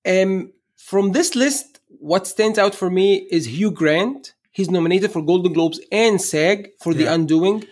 [0.08, 4.34] Um, from this list, what stands out for me is Hugh Grant.
[4.52, 7.66] He's nominated for Golden Globes and SAG for The Undoing.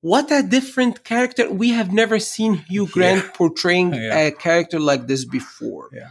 [0.00, 1.50] What a different character!
[1.50, 4.18] We have never seen Hugh Grant portraying Yeah.
[4.26, 5.88] a character like this before.
[5.92, 6.10] Yeah.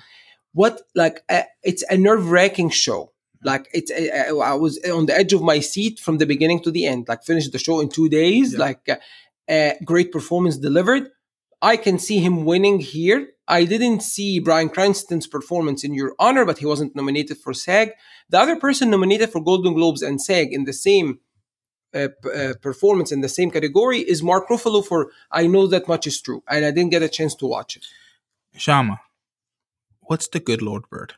[0.53, 3.11] What like uh, it's a nerve wracking show.
[3.43, 6.71] Like it's uh, I was on the edge of my seat from the beginning to
[6.71, 7.07] the end.
[7.07, 8.53] Like finished the show in two days.
[8.53, 8.59] Yeah.
[8.59, 8.95] Like uh,
[9.51, 11.09] uh, great performance delivered.
[11.61, 13.27] I can see him winning here.
[13.47, 17.91] I didn't see Bryan Cranston's performance in Your Honor, but he wasn't nominated for SAG.
[18.29, 21.19] The other person nominated for Golden Globes and SAG in the same
[21.93, 25.87] uh, p- uh, performance in the same category is Mark Ruffalo for I Know That
[25.87, 27.85] Much Is True, and I didn't get a chance to watch it.
[28.57, 28.99] Shama,
[30.01, 31.13] what's the good Lord Bird?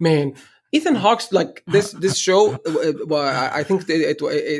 [0.00, 0.34] Man,
[0.72, 2.54] Ethan Hawke's like this this show.
[2.54, 4.18] Uh, well, I I think it, it,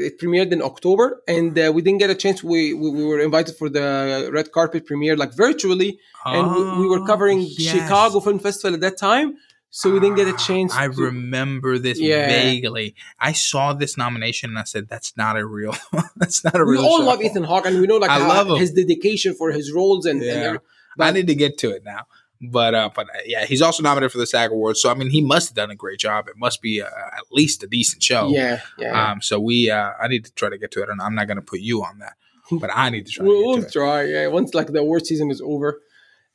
[0.08, 2.42] it premiered in October, and uh, we didn't get a chance.
[2.44, 6.86] We, we we were invited for the red carpet premiere, like virtually, and we, we
[6.88, 7.72] were covering Oh, yes.
[7.74, 9.34] Chicago Film Festival at that time,
[9.70, 10.72] so we didn't get a Ah, chance.
[10.74, 12.26] I to- remember this Yeah.
[12.28, 12.94] vaguely.
[13.18, 15.74] I saw this nomination and I said, "That's not a real.
[16.16, 18.26] that's not a We real." all show." love Ethan Hawke, and we know like I
[18.26, 18.58] love him.
[18.58, 20.46] his dedication for his roles and, and Yeah.
[20.50, 20.60] every-
[20.98, 22.06] I need to get to it now.
[22.40, 24.80] But uh, but uh, yeah, he's also nominated for the SAG Awards.
[24.80, 26.28] So I mean, he must have done a great job.
[26.28, 28.28] It must be uh, at least a decent show.
[28.28, 29.10] yeah, yeah.
[29.10, 29.22] Um.
[29.22, 31.36] So we, uh, I need to try to get to it, and I'm not going
[31.36, 32.14] to put you on that,
[32.50, 33.72] but I need to try we'll, to we'll to it.
[33.72, 34.02] try.
[34.02, 35.80] Yeah, once like the award season is over.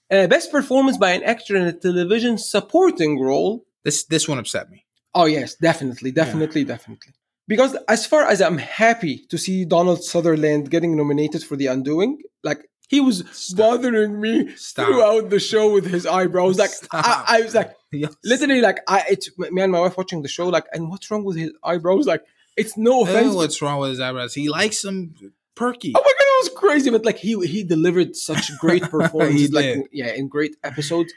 [0.09, 3.65] Uh, best performance by an actor in a television supporting role.
[3.83, 4.85] This this one upset me.
[5.13, 7.13] Oh yes, definitely, definitely, definitely.
[7.47, 12.19] Because as far as I'm happy to see Donald Sutherland getting nominated for The Undoing,
[12.43, 13.57] like he was Stop.
[13.57, 14.85] bothering me Stop.
[14.87, 16.59] throughout the show with his eyebrows.
[16.59, 18.15] Like I, I was like, Yes.
[18.23, 20.47] literally, like I, it's me and my wife watching the show.
[20.47, 22.05] Like, and what's wrong with his eyebrows?
[22.05, 22.23] Like,
[22.55, 23.27] it's no I offense.
[23.27, 24.33] know what's wrong with his eyebrows.
[24.33, 25.15] He likes them
[25.55, 25.91] perky.
[25.95, 26.89] Oh my god, it was crazy!
[26.89, 31.11] But like he he delivered such great performances, like yeah, in great episodes.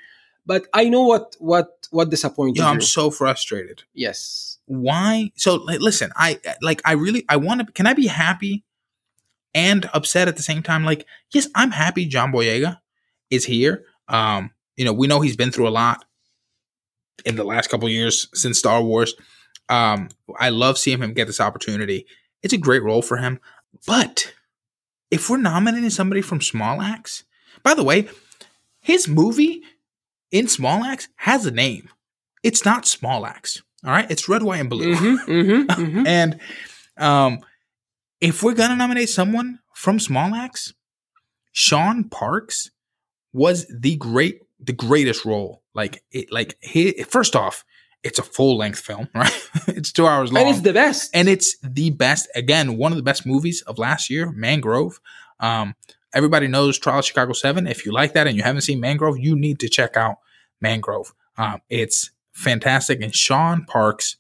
[0.47, 2.65] But I know what what what disappointed you.
[2.65, 3.83] I'm so frustrated.
[3.95, 8.07] yes, why so li- listen i like i really i want to can i be
[8.07, 8.65] happy
[9.55, 12.79] and upset at the same time like yes i'm happy john boyega
[13.31, 13.85] is here.
[14.09, 16.05] Um you know we know he's been through a lot
[17.25, 19.15] in the last couple years since star wars.
[19.69, 22.07] Um i love seeing him get this opportunity.
[22.43, 23.41] It's a great role for him.
[23.87, 24.35] But
[25.11, 27.25] if we're nominating somebody from small Axe,
[27.63, 28.09] by the way
[28.81, 29.63] his movie
[30.31, 31.89] in small Axe has a name.
[32.43, 33.63] It's not small Axe.
[33.85, 34.11] all right?
[34.11, 34.95] It's red white and blue.
[34.95, 36.07] Mm-hmm, mm-hmm, mm-hmm.
[36.07, 36.39] and
[36.99, 37.39] um,
[38.25, 40.73] if we're gonna nominate someone from Small Axe,
[41.53, 42.71] Shaun Parkes
[43.33, 45.63] was the great, the greatest role.
[45.75, 47.03] Like it, like he.
[47.03, 47.65] First off,
[48.03, 49.49] it's a full length film, right?
[49.69, 51.11] it's two hours long, and it's the best.
[51.15, 52.29] and it's the best.
[52.35, 55.01] Again, one of the best movies of last year, Mangrove.
[55.41, 55.75] Um,
[56.15, 57.67] everybody knows Trial of Chicago Seven.
[57.67, 60.17] If you like that and you haven't seen Mangrove, you need to check out
[60.61, 61.13] Mangrove.
[61.37, 64.17] Um, it's fantastic, and Shaun Parkes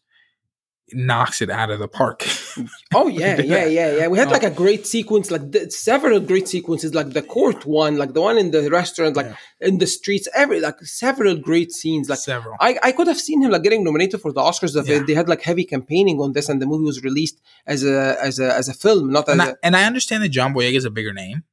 [0.95, 2.27] knocks it out of the park.
[2.95, 4.09] oh yeah, yeah, yeah, yeah.
[4.09, 4.31] We had Oh.
[4.31, 4.55] like a oh.
[4.55, 8.51] great sequence, like the, several great sequences, like the court one, like the one in
[8.51, 10.29] the restaurant, like in the streets.
[10.35, 12.09] Every like several great scenes.
[12.09, 12.57] Like Several.
[12.61, 14.77] I, I could have seen him like getting nominated for the Oscars.
[14.77, 15.03] If Yeah.
[15.07, 18.39] They had like heavy campaigning on this, and the movie was released as a as
[18.39, 20.77] a as a film, not as and, a I, and I understand that John Boyega
[20.77, 21.45] is a bigger name,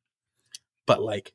[0.86, 1.34] but like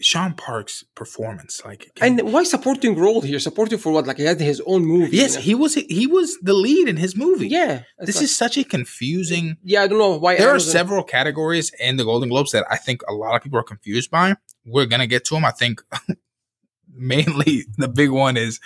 [0.00, 3.40] Shaun Parkes' performance, like And why supporting role here?
[3.40, 4.06] Supporting for what?
[4.06, 5.16] Like he had his own movie.
[5.16, 5.42] yes, you know?
[5.42, 7.48] he was he was the lead in his movie.
[7.48, 7.82] yeah.
[7.98, 9.56] this like- is such a confusing.
[9.64, 9.82] yeah.
[9.82, 10.36] I don't know why.
[10.36, 13.58] There are several categories in the Golden Globes that I think a lot of people
[13.58, 14.36] are confused by.
[14.64, 15.44] We're gonna get to them.
[15.44, 15.82] I think
[16.94, 18.60] mainly the big one is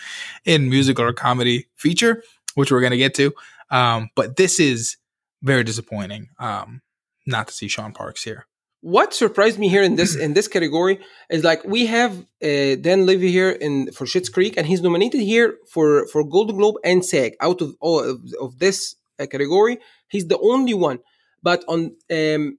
[0.44, 2.22] in musical or comedy feature,
[2.54, 3.32] which we're gonna get to.
[3.70, 4.96] Um, but this is
[5.42, 6.28] very disappointing.
[6.38, 6.82] Um,
[7.26, 8.46] not to see Shaun Parkes here.
[8.82, 10.98] What surprised me here in this in this category
[11.30, 15.20] is like we have uh, Dan Levy here in for Schitt's Creek, and he's nominated
[15.20, 17.34] here for for Golden Globe and SAG.
[17.40, 20.98] Out of all of, of this uh, category, he's the only one.
[21.42, 22.58] But on um,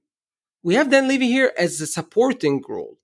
[0.62, 2.96] we have Dan Levy here as a supporting role.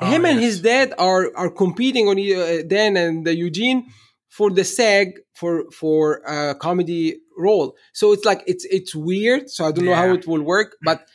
[0.00, 3.86] Oh, Him and his dad are are competing on uh, Dan and uh, Eugene
[4.28, 7.76] for the SAG for for a comedy role.
[7.92, 9.50] So it's like it's it's weird.
[9.50, 10.76] So I don't know how it will work.
[10.82, 11.06] But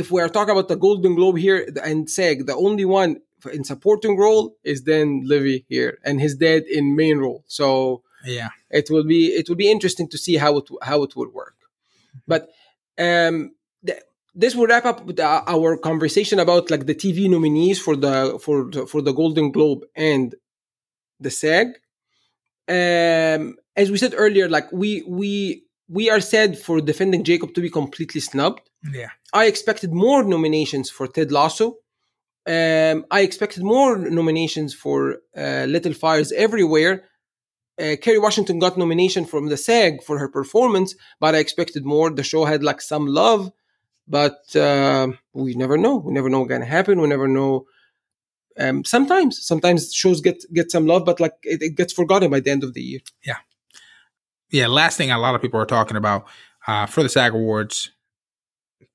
[0.00, 3.10] if we are talking about the Golden Globe here and SAG, the only one
[3.52, 7.42] in supporting role is then Levy here, and his dad in main role.
[7.46, 8.02] So
[8.38, 8.50] Yeah.
[8.80, 11.56] it will be it will be interesting to see how it how it will work.
[12.32, 12.42] But
[13.08, 13.36] um,
[13.88, 14.02] th-
[14.42, 18.56] this will wrap up with our, conversation about like the TV nominees for the for
[18.72, 19.82] the, for the Golden Globe
[20.12, 20.34] and
[21.24, 21.68] the SAG.
[22.78, 27.60] Um, as we said earlier, like we we we are sad for defending Jacob to
[27.60, 28.64] be completely snubbed.
[29.00, 29.10] Yeah.
[29.32, 31.76] I expected more nominations for Ted Lasso.
[32.46, 37.04] Um, I expected more nominations for uh, Little Fires Everywhere.
[37.78, 42.10] Uh, Kerry Washington got nomination from the SAG for her performance, but I expected more.
[42.10, 43.52] The show had like some love,
[44.08, 45.96] but uh, we never know.
[45.96, 47.00] We never know what's gonna happen.
[47.00, 47.66] We never know.
[48.58, 52.40] Um, sometimes, sometimes shows get get some love, but like it, it gets forgotten by
[52.40, 53.00] the end of the year.
[53.24, 53.36] yeah,
[54.50, 54.66] yeah.
[54.66, 56.26] last thing a lot of people are talking about
[56.66, 57.92] uh, for the SAG Awards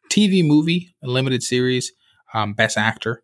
[0.10, 1.92] TV movie, a limited series,
[2.34, 3.24] um, Best Actor.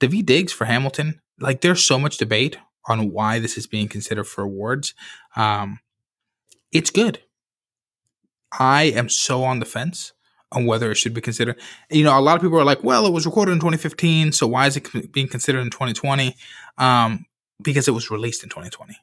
[0.00, 1.20] David Diggs for Hamilton.
[1.40, 4.94] Like, there's so much debate on why this is being considered for awards.
[5.34, 5.80] Um,
[6.72, 7.20] it's good.
[8.58, 10.12] I am so on the fence
[10.52, 11.60] on whether it should be considered.
[11.90, 14.46] You know, a lot of people are like, well, it was recorded in 2015, so
[14.46, 16.36] why is it being considered in 2020?
[16.78, 17.26] Um,
[17.62, 18.92] because it was released in 2020.
[18.92, 19.00] That-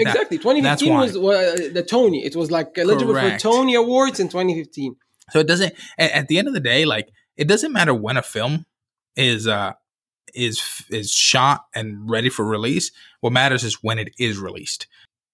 [0.00, 0.38] Exactly.
[0.38, 1.00] 2015 why.
[1.00, 2.24] was uh, the Tony.
[2.24, 3.42] It was like eligible Correct.
[3.42, 4.94] for Tony Awards in 2015.
[5.30, 5.74] So it doesn't.
[5.98, 8.66] At, the end of the day, like it doesn't matter when a film
[9.16, 9.72] is uh
[10.34, 10.60] is
[10.90, 12.90] is shot and ready for release.
[13.20, 14.86] What matters is when it is released.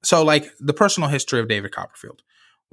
[0.03, 2.23] So like the personal history of David Copperfield,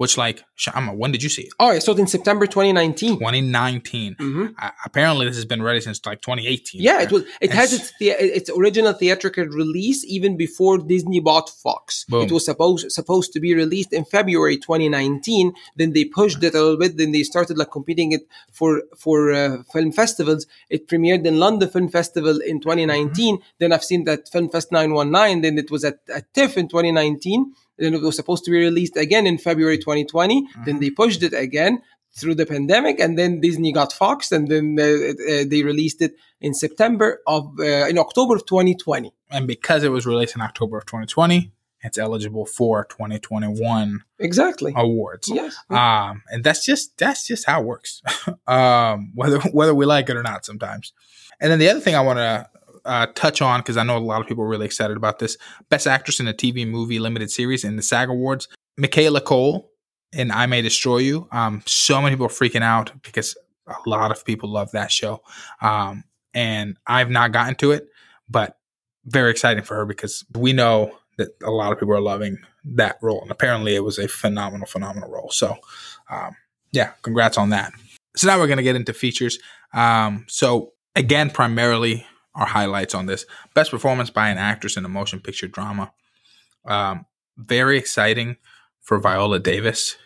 [0.02, 1.52] which like Shama, when did you see it?
[1.60, 3.18] Oh, I saw it in September 2019.
[3.18, 4.16] 2019.
[4.18, 6.82] hmm Uh, apparently, this has been ready since like 2018.
[6.88, 7.22] Yeah, it was.
[7.40, 12.04] It And has its the, its original theatrical release even before Disney bought Fox.
[12.08, 12.22] Boom.
[12.24, 15.52] It was supposed supposed to be released in February 2019.
[15.78, 16.96] Then they pushed it a little bit.
[17.00, 18.22] Then they started like competing it
[18.58, 18.70] for
[19.04, 20.42] for uh, film festivals.
[20.74, 23.38] It premiered in London Film Festival in 2019.
[23.60, 25.42] Then I've seen that Film Fest 919.
[25.44, 27.54] Then it was at, at TIFF in 2019.
[27.78, 30.46] Then it was supposed to be released again in February 2020.
[30.66, 31.82] Then they pushed it again
[32.14, 36.14] through the pandemic, and then Disney got Fox, and then uh, uh, they released it
[36.40, 39.12] in September of uh, in October of 2020.
[39.30, 41.50] and because it was released in October of 2020,
[41.84, 44.72] it's eligible for 2021 Exactly.
[44.76, 45.28] awards.
[45.28, 45.56] Yes.
[45.70, 48.02] um and that's just that's just how it works
[48.46, 50.92] um whether whether we like it or not sometimes
[51.40, 52.46] and then the other thing i want to
[52.84, 55.36] uh, touch on because i know a lot of people are really excited about this
[55.68, 59.70] best actress in a tv movie limited series in the sag awards michaela coel
[60.12, 64.10] in i may destroy you um so many people are freaking out because a lot
[64.10, 65.22] of people love that show
[65.60, 67.88] um and i've not gotten to it
[68.28, 68.58] but
[69.04, 72.96] very exciting for her because we know that a lot of people are loving that
[73.02, 75.56] role and apparently it was a phenomenal phenomenal role so
[76.10, 76.36] um,
[76.72, 77.72] yeah, congrats on that.
[78.16, 79.38] So now we're going to get into features.
[79.72, 84.88] Um, so again, primarily our highlights on this best performance by an actress in a
[84.88, 85.92] motion picture drama.
[86.64, 88.36] Um, very exciting
[88.80, 89.96] for Viola Davis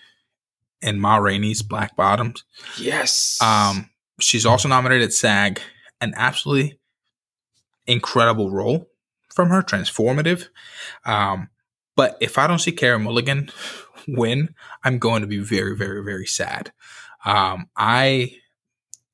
[0.80, 2.44] in Ma Rainey's Black Bottoms.
[2.78, 3.38] Yes.
[3.42, 5.60] Um, she's also nominated at SAG.
[6.00, 6.78] An absolutely
[7.86, 8.90] incredible role
[9.32, 10.48] from her, transformative.
[11.04, 11.48] Um,
[11.94, 13.50] but if I don't see Kara Mulligan
[14.08, 16.72] win, I'm going to be very, very, very sad.
[17.24, 18.36] Um, I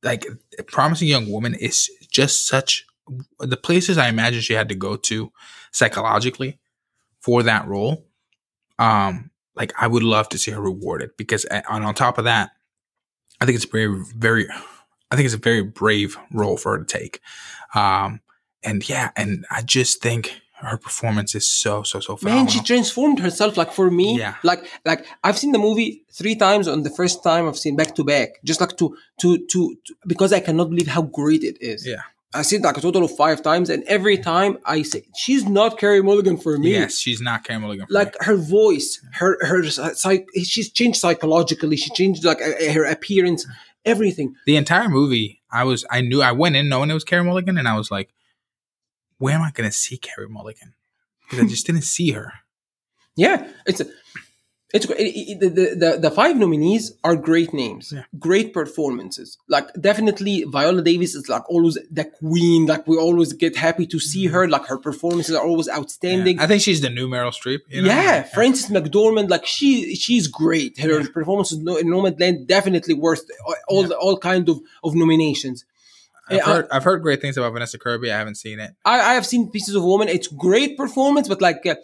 [0.02, 0.26] like
[0.66, 2.86] Promising Young Woman is just such
[3.40, 5.32] the places I imagine she had to go to
[5.72, 6.58] psychologically
[7.20, 8.06] for that role.
[8.78, 12.50] Um, like I would love to see her rewarded because, and on top of that,
[13.40, 14.46] I think it's very, very,
[15.10, 17.20] I think it's a very brave role for her to take.
[17.74, 18.20] Um,
[18.62, 22.44] and yeah, and I just think her performance is so, so, so phenomenal.
[22.44, 23.56] Man, she transformed herself.
[23.56, 24.36] Like for me, Yeah.
[24.44, 26.68] like like I've seen the movie three times.
[26.68, 29.94] On the first time, I've seen back to back, just like to to to, to
[30.06, 31.84] because I cannot believe how great it is.
[31.84, 32.02] Yeah.
[32.34, 35.46] I've seen it like a total of five times, and every time I say she's
[35.46, 36.72] not Carey Mulligan for me.
[36.72, 37.86] yes, she's not Carey Mulligan.
[37.86, 37.98] for me.
[37.98, 41.76] like her voice, her her psych, she's changed psychologically.
[41.76, 43.46] She changed like uh, her appearance,
[43.84, 44.34] everything.
[44.46, 47.58] the entire movie, I was, I knew, I went in knowing it was Carey Mulligan,
[47.58, 48.10] and I was like,
[49.18, 50.74] where am I going to see Carey Mulligan?
[51.28, 52.32] Because I just didn't see her.
[53.14, 53.82] Yeah, it's
[54.72, 54.94] it's it,
[55.32, 55.48] it, the,
[55.82, 58.04] the the five nominees are great names, Yeah.
[58.18, 59.36] great performances.
[59.48, 62.66] Like definitely Viola Davis is like always the queen.
[62.66, 64.48] Like we always get happy to see her.
[64.48, 66.40] Like her performances are always outstanding.
[66.40, 67.60] I think she's the new Meryl Streep.
[67.68, 67.88] You know?
[67.88, 70.78] yeah, Frances McDormand, like she she's great.
[70.80, 73.24] Her performance in No- in Nomadland definitely worth
[73.68, 75.64] all all kind of of nominations.
[76.28, 78.10] I've Yeah, heard, I've heard great things about Vanessa Kirby.
[78.12, 78.70] I haven't seen it.
[78.84, 80.08] I, I have seen Pieces of Woman.
[80.08, 81.74] It's great performance, but like uh,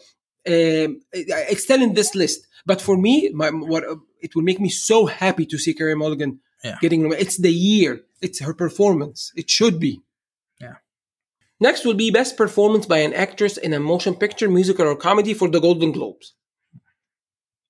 [0.49, 2.47] um, in this list.
[2.67, 5.95] But for me, my, what uh, it will make me so happy to see Carey
[5.95, 6.77] Mulligan Yeah.
[6.83, 7.01] getting.
[7.13, 7.93] It's the year.
[8.21, 9.33] It's her performance.
[9.41, 9.93] It should be.
[10.61, 10.77] Yeah.
[11.61, 15.35] Next will be best performance by an actress in a motion picture, musical, or comedy
[15.35, 16.35] for the Golden Globes.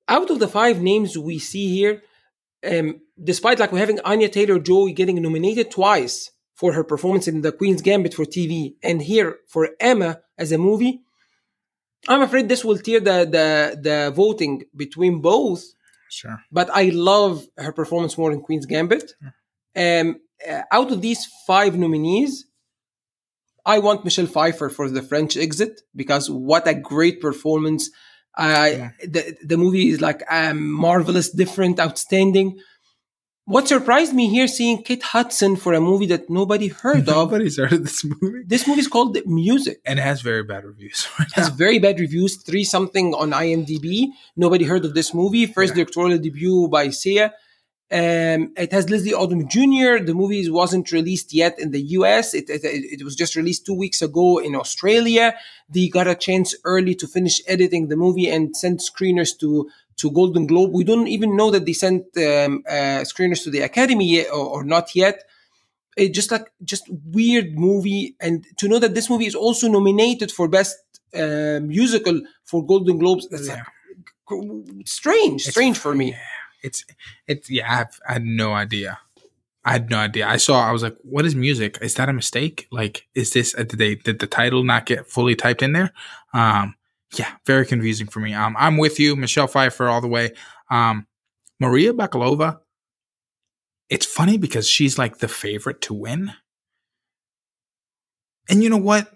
[0.08, 2.02] Out of the five names we see here,
[2.70, 7.42] um, despite like we're having Anya Taylor Joy getting nominated twice for her performance in
[7.42, 11.02] The Queen's Gambit for TV, and here for Emma as a movie,
[12.06, 15.64] I'm afraid this will tear the the, the voting between both.
[16.10, 16.38] Sure.
[16.50, 19.12] But I love her performance more in Queen's Gambit.
[19.76, 20.16] Um,
[20.48, 22.46] uh, out of these five nominees,
[23.66, 27.90] I want Michelle Pfeiffer for the French Exit because what a great performance!
[28.36, 28.90] I Yeah.
[29.06, 32.58] the the movie is like um, marvelous, different, outstanding.
[33.48, 37.14] What surprised me here seeing Kate Hudson for a movie that nobody heard of.
[37.22, 38.42] Nobody's heard of this movie.
[38.46, 39.80] This movie is called Music.
[39.86, 41.08] And it has very bad reviews.
[41.18, 44.08] right It has very bad reviews, three something on IMDb.
[44.36, 45.46] Nobody heard of this movie.
[45.46, 45.76] First Yeah.
[45.76, 47.32] directorial debut by Sia.
[47.90, 50.04] Um, it has Leslie Odom Jr.
[50.04, 52.34] The movie wasn't released yet in the US.
[52.34, 55.34] It, it, it was just released two weeks ago in Australia.
[55.70, 60.10] They got a chance early to finish editing the movie and send screeners to to
[60.10, 60.70] Golden Globe.
[60.72, 64.46] We don't even know that they sent um, uh, screeners to the Academy yet, or,
[64.48, 65.24] or not yet.
[65.96, 70.30] It just like just weird movie, and to know that this movie is also nominated
[70.30, 70.76] for best
[71.14, 73.28] uh, musical for Golden Globes.
[73.28, 73.64] That's Yeah.
[74.30, 76.14] like strange, strange for me.
[76.62, 76.84] It's
[77.26, 77.80] it's yeah.
[77.80, 78.98] I've, I had no idea.
[79.64, 80.26] I had no idea.
[80.28, 80.60] I saw.
[80.66, 81.78] I was like, "What is music?
[81.82, 82.66] Is that a mistake?
[82.70, 83.52] Like, is this?
[83.52, 85.92] Did they did the title not get fully typed in there?
[86.32, 86.74] Um,
[87.14, 88.34] yeah, very confusing for me.
[88.34, 90.32] Um, I'm with you, Michelle Pfeiffer, all the way.
[90.70, 91.06] Um,
[91.60, 92.60] Maria Bakalova.
[93.88, 96.32] It's funny because she's like the favorite to win,
[98.48, 99.10] and you know what?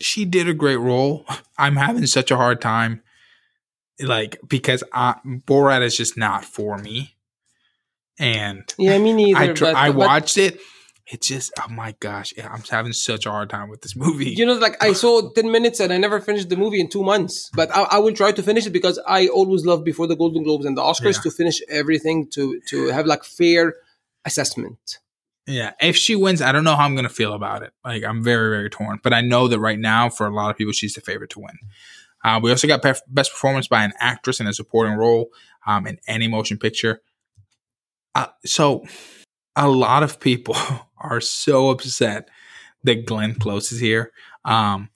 [0.00, 1.26] She did a great role.
[1.58, 3.02] I'm having such a hard time
[4.02, 7.16] like because I, Borat is just not for me.
[8.18, 9.38] And Yeah, me neither.
[9.38, 10.60] I tr- but, I but, watched it.
[11.12, 14.30] It's just oh my gosh, I'm having such a hard time with this movie.
[14.30, 17.02] You know, like I saw ten minutes and I never finished the movie in two
[17.02, 17.50] months.
[17.52, 20.44] But I, I will try to finish it because I always love before the Golden
[20.44, 21.22] Globes and the Oscars Yeah.
[21.22, 23.74] to finish everything to to have like fair
[24.24, 24.98] assessment.
[25.46, 27.72] yeah, if she wins, I don't know how I'm gonna feel about it.
[27.84, 30.56] Like I'm very very torn, but I know that right now for a lot of
[30.56, 31.58] people, she's the favorite to win.
[32.22, 35.30] Uh, we also got pef- best performance by an actress in a supporting role
[35.66, 37.00] um, in any motion picture.
[38.14, 38.84] Uh, so,
[39.56, 40.54] a lot of people
[41.00, 42.28] are so upset
[42.84, 44.12] that Glenn Close is here
[44.44, 44.90] um,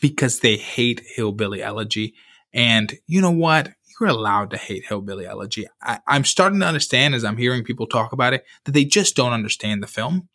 [0.00, 2.14] because they hate Hillbilly Elegy.
[2.52, 3.70] And you know what?
[4.00, 5.66] You're allowed to hate Hillbilly Elegy.
[5.82, 9.16] I, I'm starting to understand as I'm hearing people talk about it that they just
[9.16, 10.28] don't understand the film.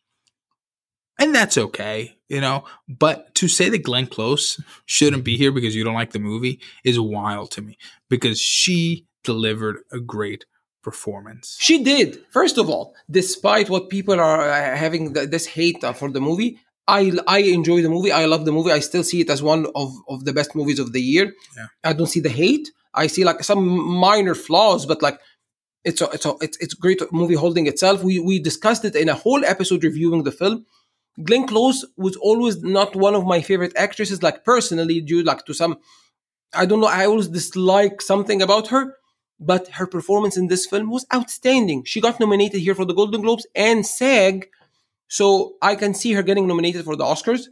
[1.19, 2.63] And that's okay, you know.
[2.87, 6.61] But to say that Glenn Close shouldn't be here because you don't like the movie
[6.85, 7.77] is wild to me
[8.09, 10.45] because she delivered a great
[10.81, 11.57] performance.
[11.59, 12.19] She did.
[12.31, 16.21] First of all, despite what people are uh, having th- this hate uh, for the
[16.21, 18.11] movie, I I enjoy the movie.
[18.11, 18.71] I love the movie.
[18.71, 21.33] I still see it as one of, of the best movies of the year.
[21.57, 21.67] Yeah.
[21.83, 22.71] I don't see the hate.
[22.93, 25.19] I see like some minor flaws, but like
[25.83, 28.03] it's a, it's a, it's it's great movie holding itself.
[28.03, 30.65] We we discussed it in a whole episode reviewing the film.
[31.23, 34.23] Glenn Close was always not one of my favorite actresses.
[34.23, 35.77] Like personally, due like to some,
[36.53, 36.87] I don't know.
[36.87, 38.95] I always dislike something about her
[39.39, 41.83] but her performance in this film was outstanding.
[41.85, 44.49] She got nominated here for the Golden Globes and SAG,
[45.07, 47.47] so I can see her getting nominated for the Oscars.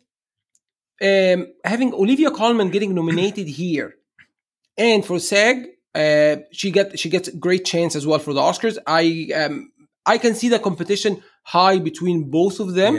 [1.00, 3.98] Um, having Olivia Colman getting nominated here
[4.78, 8.78] and for SAG, uh, she get she gets great chance as well for the Oscars.
[8.86, 9.72] I um,
[10.06, 12.96] I can see the competition high between both of them.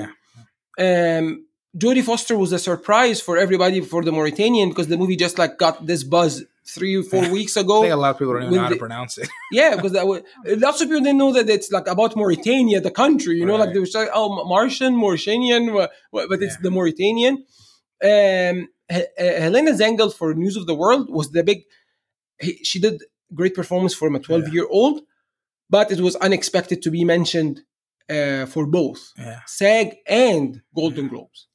[0.78, 1.18] Yeah.
[1.18, 5.38] Um, Jodie Foster was a surprise for everybody for the Mauritanian because the movie just
[5.38, 7.78] like got this buzz three or four weeks ago.
[7.78, 9.28] I think a lot of people don't even know how to pronounce it.
[9.52, 12.90] Yeah, because that was, lots of people didn't know that it's like about Mauritania, the
[12.90, 13.36] country.
[13.38, 16.62] You know, like they were like, oh, Martian, Mauritanian, but it's Yeah.
[16.62, 17.34] the Mauritanian.
[18.02, 18.68] Um,
[19.18, 21.62] Helena Zengel for News of the World was the big.
[22.62, 23.02] She did
[23.34, 25.00] great performance from a 12 year old,
[25.68, 27.62] but it was unexpected to be mentioned
[28.08, 29.40] uh, for both yeah.
[29.46, 31.48] SAG and Golden Globes.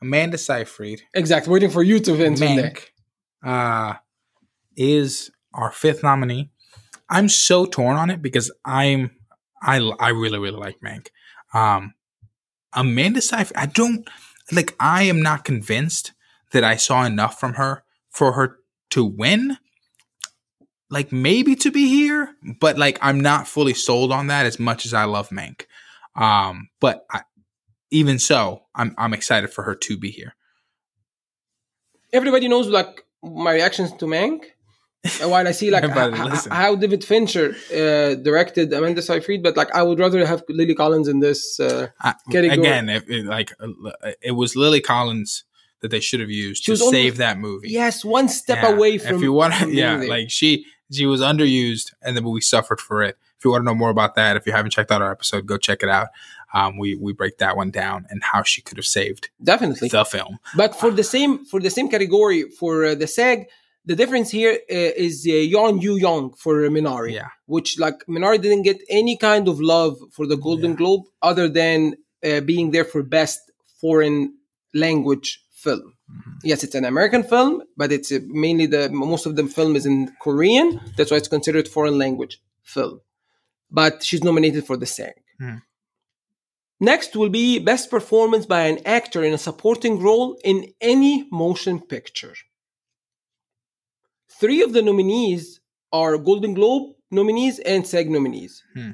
[0.00, 1.52] Amanda Seyfried, Exactly.
[1.52, 2.30] Waiting for you to there.
[2.30, 2.88] Mank,
[3.42, 3.94] uh,
[4.76, 6.50] is our fifth nominee.
[7.08, 9.10] I'm so torn on it because I'm
[9.60, 11.08] I I really really like Mank.
[11.52, 11.94] Um,
[12.72, 14.08] Amanda Seyfried, I don't
[14.50, 14.74] like.
[14.80, 16.12] I am not convinced
[16.52, 18.58] that I saw enough from her for her
[18.90, 19.58] to win.
[20.90, 24.84] Like maybe to be here, but like I'm not fully sold on that as much
[24.84, 25.62] as I love Mank.
[26.14, 27.22] Um, but I,
[27.90, 30.34] even so, I'm I'm excited for her to be here.
[32.12, 34.44] Everybody knows like my reactions to Mank.
[35.20, 39.56] While I see like Everybody h- h- how David Fincher uh, directed Amanda Seyfried, but
[39.56, 41.58] like I would rather have Lily Collins in this.
[41.58, 45.42] Uh, I, again, if it, like uh, it was Lily Collins
[45.80, 47.68] that they should have used She to save that movie.
[47.70, 48.70] yes, one step Yeah.
[48.74, 49.16] away from.
[49.16, 53.02] if you want to, yeah, like she she was underused, and the movie suffered for
[53.02, 53.16] it.
[53.38, 55.46] If you want to know more about that, if you haven't checked out our episode,
[55.46, 56.10] go check it out.
[56.54, 59.88] Um, we we break that one down and how she could have saved definitely.
[59.88, 60.38] the film.
[60.56, 63.46] But for the same for the same category for uh, the SAG,
[63.84, 67.28] the difference here uh, is uh, Yeon Yu Young for Minari, Yeah.
[67.46, 70.76] which like Minari didn't get any kind of love for the Golden Yeah.
[70.76, 73.40] Globe other than uh, being there for best
[73.80, 74.34] foreign
[74.74, 75.94] language film.
[76.10, 76.30] Mm-hmm.
[76.44, 79.86] Yes, it's an American film, but it's uh, mainly the most of the film is
[79.86, 80.80] in Korean.
[80.96, 83.00] That's why it's considered foreign language film.
[83.70, 85.14] But she's nominated for the SAG.
[85.40, 85.56] Hmm.
[86.82, 91.78] Next will be best performance by an actor in a supporting role in any motion
[91.80, 92.34] picture.
[94.40, 95.60] Three of the nominees
[95.92, 98.64] are Golden Globe nominees and SAG nominees.
[98.74, 98.90] Hmm.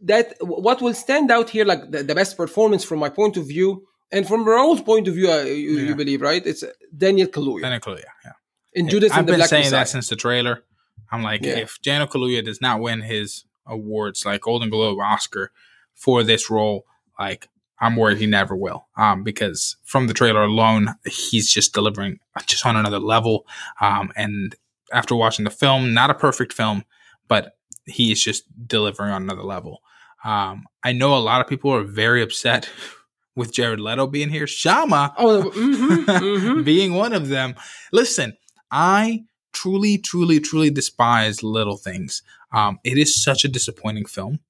[0.00, 3.48] That what will stand out here, like the, the best performance from my point of
[3.48, 5.88] view, and from Raoul's point of view, uh, you, Yeah.
[5.88, 6.46] you believe, right?
[6.46, 6.62] It's
[6.96, 8.32] Daniel Kaluuya Daniel Kaluuya, yeah.
[8.74, 9.80] in Judas I've and the been Black saying Messiah.
[9.80, 10.62] that since the trailer.
[11.10, 11.58] I'm like, Yeah.
[11.64, 15.50] if Daniel Kaluuya does not win his awards, like Golden Globe, Oscar,
[15.96, 16.86] for this role,
[17.18, 17.48] like
[17.80, 18.86] I'm worried he never will.
[18.96, 23.46] Um, because from the trailer alone, he's just delivering just on another level.
[23.80, 24.54] Um, and
[24.92, 26.84] after watching the film, not a perfect film,
[27.28, 29.80] but he is just delivering on another level.
[30.24, 32.70] Um, I know a lot of people are very upset
[33.36, 34.46] with Jared Leto being here.
[34.46, 36.64] Shama, Oh, mhm, mhm.
[36.64, 37.54] being one of them.
[37.92, 38.36] Listen,
[38.70, 42.22] I truly, truly, truly despise little things.
[42.52, 44.40] Um, it is such a disappointing film,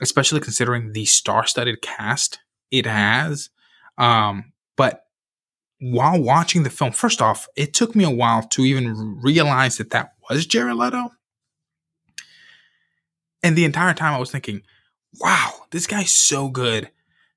[0.00, 2.38] especially considering the star-studded cast
[2.70, 3.50] it has.
[3.96, 5.04] Um, but
[5.80, 9.90] while watching the film, first off, it took me a while to even realize that
[9.90, 11.10] that was Jared Leto.
[13.42, 14.62] And the entire time I was thinking,
[15.20, 16.90] wow, this guy's so good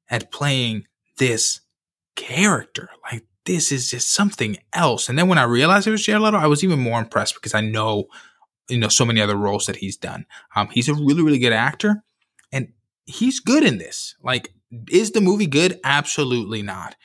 [0.09, 0.85] at playing
[1.17, 1.61] this
[2.15, 2.89] character.
[3.11, 5.09] Like this is just something else.
[5.09, 7.53] And then when I realized it was Jared Leto, I was even more impressed because
[7.53, 8.05] I know,
[8.69, 10.25] you know, so many other roles that he's done.
[10.55, 12.03] Um, he's a really, really good actor,
[12.51, 12.73] and
[13.05, 14.15] he's good in this.
[14.23, 14.53] Like,
[14.89, 15.79] is the movie good?
[15.83, 16.95] Absolutely not.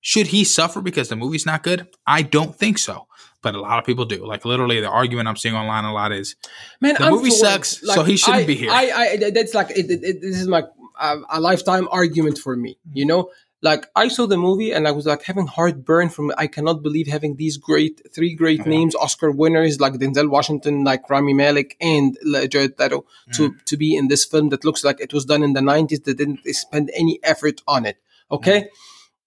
[0.00, 1.88] Should he suffer because the movie's not good?
[2.06, 3.06] I don't think so.
[3.40, 4.26] But a lot of people do.
[4.26, 6.34] Like literally, the argument I'm seeing online a lot is
[6.80, 8.70] Man, The I'm movie sucks, so he shouldn't I- be here.
[8.70, 10.62] I, I, that's like it, it, this is my
[10.98, 12.78] uh, a lifetime argument for me.
[12.88, 12.96] Mm-hmm.
[12.96, 13.30] You know,
[13.70, 16.26] like I saw the movie and I was like having heartburn from.
[16.44, 18.74] I cannot believe having these great three great Uh-huh.
[18.76, 22.08] names, Oscar winners like Denzel Washington, like Rami Malek, and
[22.52, 22.98] Jared Leto
[23.36, 23.64] to Mm.
[23.68, 26.00] to be in this film that looks like it was done in the '90s.
[26.04, 27.96] That didn't spend any effort on it.
[28.36, 28.60] Okay.
[28.62, 28.68] Mm.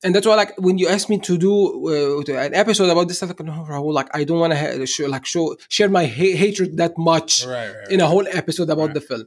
[0.04, 1.52] And that's why, like, when you asked me to do
[1.94, 4.86] uh, an episode about this, I'm like, no, Rahul, like, I don't want to ha-
[4.86, 8.70] show, like, show share my ha- hatred that much right, right, in a whole episode
[8.76, 8.98] about Right.
[8.98, 9.24] the film.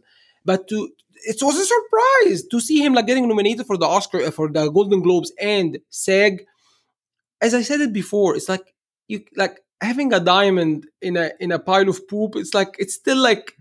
[0.50, 0.78] But to
[1.24, 4.50] it was a surprise to see him like getting nominated for the Oscar uh, for
[4.50, 6.44] the Golden Globes and SAG.
[7.40, 8.74] As I said it before, it's like
[9.08, 12.36] you like having a diamond in a in a pile of poop.
[12.36, 13.56] It's like it's still like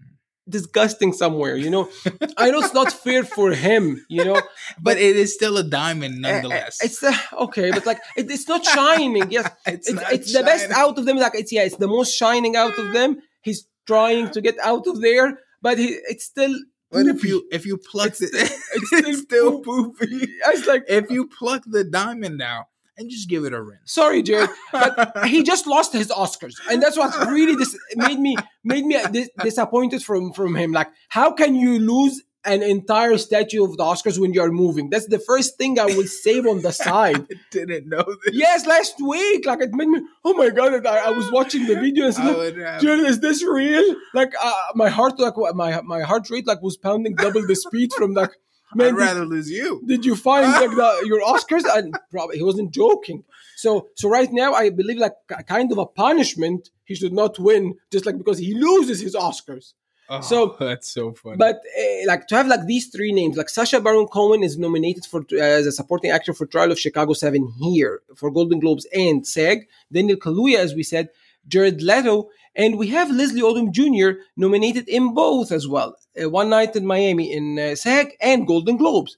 [0.47, 1.89] disgusting somewhere, you know.
[2.37, 4.41] I know it's not fair for him, you know.
[4.81, 6.79] but it is still a diamond Uh, nonetheless.
[6.83, 9.31] It's uh, okay, but like it, it's not shining.
[9.31, 11.17] Yes, It's it's, it's the best out of them.
[11.17, 13.21] Like it's yeah, it's the most shining out of them.
[13.41, 16.53] He's trying to get out of there, but he it's still.
[16.91, 18.25] But if you if you pluck the,
[18.73, 20.07] it's it's, still poopy.
[20.07, 20.27] poopy.
[20.47, 22.65] it's like If you pluck the diamond out
[22.97, 23.81] and just give it a rinse.
[23.85, 28.35] sorry, Jared, but he just lost his Oscars, and that's what really dis- made me
[28.63, 30.71] made me dis- disappointed from from him.
[30.73, 34.89] Like, how can you lose an entire statue of the Oscars when you are moving?
[34.89, 37.21] That's the first thing I will save on the side.
[37.31, 38.33] I didn't know this.
[38.33, 40.01] Yes, last week, like it made me.
[40.23, 40.85] Oh my god!
[40.85, 42.81] I, I was watching the video and said, like, have.
[42.81, 43.95] Jared, is this real?
[44.13, 47.91] Like uh, my heart, like my my heart rate, like was pounding double the speed
[47.93, 48.31] from like.
[48.75, 49.81] Man, I'd did, rather lose you.
[49.87, 51.63] did you find like the, your Oscars?
[51.75, 53.23] And probably he wasn't joking.
[53.55, 57.39] So so right now, I believe like a kind of a punishment, he should not
[57.39, 59.73] win just like because he loses his Oscars.
[60.21, 61.37] So- that's so funny.
[61.37, 65.05] But uh, like to have like these three names, like Sacha Baron Cohen is nominated
[65.05, 68.85] for uh, as a supporting actor for Trial of Chicago Seven here for Golden Globes
[68.93, 69.67] and SAG.
[69.91, 71.09] Daniel Kaluuya, as we said,
[71.47, 74.19] Jared Leto, and we have Leslie Odom Jr.
[74.35, 75.95] nominated in both as well.
[76.21, 79.17] Uh, One Night in Miami in uh, SAG and Golden Globes.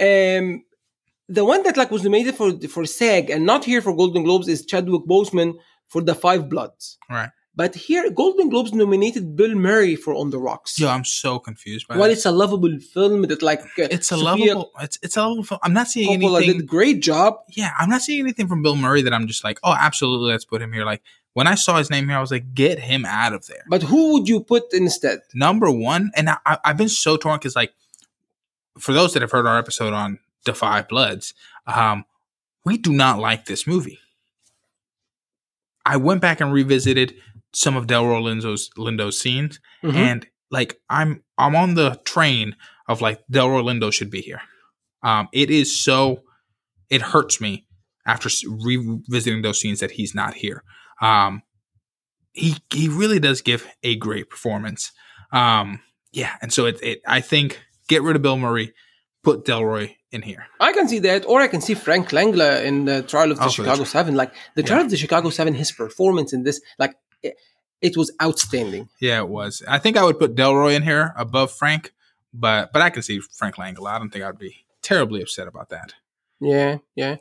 [0.00, 0.64] Um,
[1.28, 4.46] the one that like was nominated for for SAG and not here for Golden Globes
[4.48, 5.54] is Chadwick Boseman
[5.88, 6.98] for The Five Bloods.
[7.10, 7.30] right.
[7.58, 10.78] But here, Golden Globes nominated Bill Murray for On the Rocks.
[10.78, 12.12] Yo, I'm so confused by Well, that.
[12.12, 14.72] it's a lovable film that like uh, It's a Sofia lovable.
[14.82, 15.60] It's it's a lovable film.
[15.62, 16.58] I'm not seeing Coppola anything.
[16.58, 17.38] did a great job.
[17.56, 20.44] yeah, I'm not seeing anything from Bill Murray that I'm just like, oh, absolutely, let's
[20.44, 20.84] put him here.
[20.84, 21.02] Like
[21.32, 23.64] when I saw his name here, I was like, get him out of there.
[23.70, 25.20] But who would you put instead?
[25.34, 27.72] Number one, and I, I- I've been so torn because like,
[28.78, 31.32] for those that have heard our episode on Da Five Bloods,
[31.66, 32.04] um,
[32.66, 33.98] we do not like this movie.
[35.86, 37.14] I went back and revisited
[37.56, 39.94] some of Delroy Lindo's Lindo's scenes, Mhm.
[39.94, 42.54] and like I'm I'm on the train
[42.88, 44.40] of like Delroy Lindo should be here.
[45.02, 46.22] Um, it is so
[46.90, 47.66] it hurts me
[48.06, 50.62] after revisiting those scenes that he's not here.
[51.00, 51.42] Um,
[52.32, 54.92] he he really does give a great performance.
[55.32, 55.80] Um,
[56.12, 58.72] yeah, and so it, it I think get rid of Bill Murray,
[59.22, 60.46] put Delroy in here.
[60.60, 63.44] I can see that, or I can see Frank Langella in the Trial of the
[63.46, 64.14] Oh, Chicago Seven.
[64.14, 64.84] Like the Trial Yeah.
[64.86, 67.36] of the Chicago Seven, his performance in this, like it,
[67.80, 68.88] it was outstanding.
[69.00, 69.62] Yeah, it was.
[69.68, 71.92] I think I would put Delroy in here above Frank,
[72.32, 73.90] but but I can see Frank Langella.
[73.90, 75.94] I don't think I'd be terribly upset about that.
[76.40, 77.16] Yeah, yeah.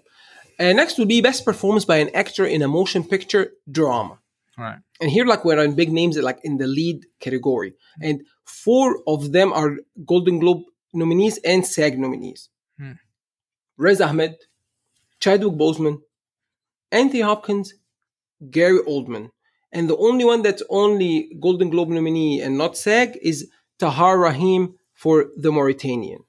[0.58, 4.20] And next would be best performance by an actor in a motion picture drama.
[4.58, 4.80] All right.
[5.02, 7.74] And here, like, we're on big names, like in the lead category.
[8.02, 12.50] And four of them are Golden Globe nominees and SAG nominees.
[12.80, 12.94] Hmm.
[13.78, 14.36] Riz Ahmed,
[15.20, 16.00] Chadwick Boseman,
[16.92, 17.74] Anthony Hopkins,
[18.50, 19.32] Gary Oldman.
[19.76, 24.76] And the only one that's only Golden Globe nominee and not SAG is Tahar Rahim
[24.94, 26.24] for The Mauritanian.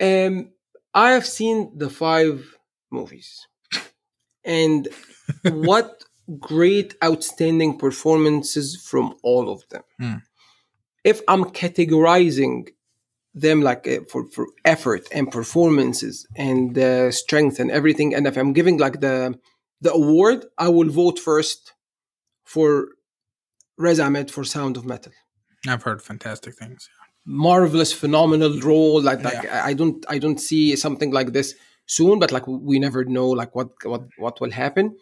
[0.00, 0.50] Um,
[0.92, 2.56] I have seen the five
[2.90, 3.46] movies.
[4.44, 4.88] And
[5.44, 6.02] what
[6.40, 9.82] great, outstanding performances from all of them.
[10.00, 10.14] Hmm.
[11.04, 12.70] If I'm categorizing
[13.34, 18.36] them like uh, for, for effort and performances and uh, strength and everything, and if
[18.36, 19.38] I'm giving like the
[19.80, 21.72] the award, I will vote first
[22.44, 22.88] for
[23.76, 25.12] Riz Ahmed for Sound of Metal.
[25.68, 26.88] I've heard fantastic things.
[27.26, 29.02] Marvelous, phenomenal role.
[29.02, 29.62] Like, like Yeah.
[29.64, 31.54] I don't, I don't see something like this
[31.86, 32.18] soon.
[32.18, 34.96] But like, we never know, like what, what, what will happen.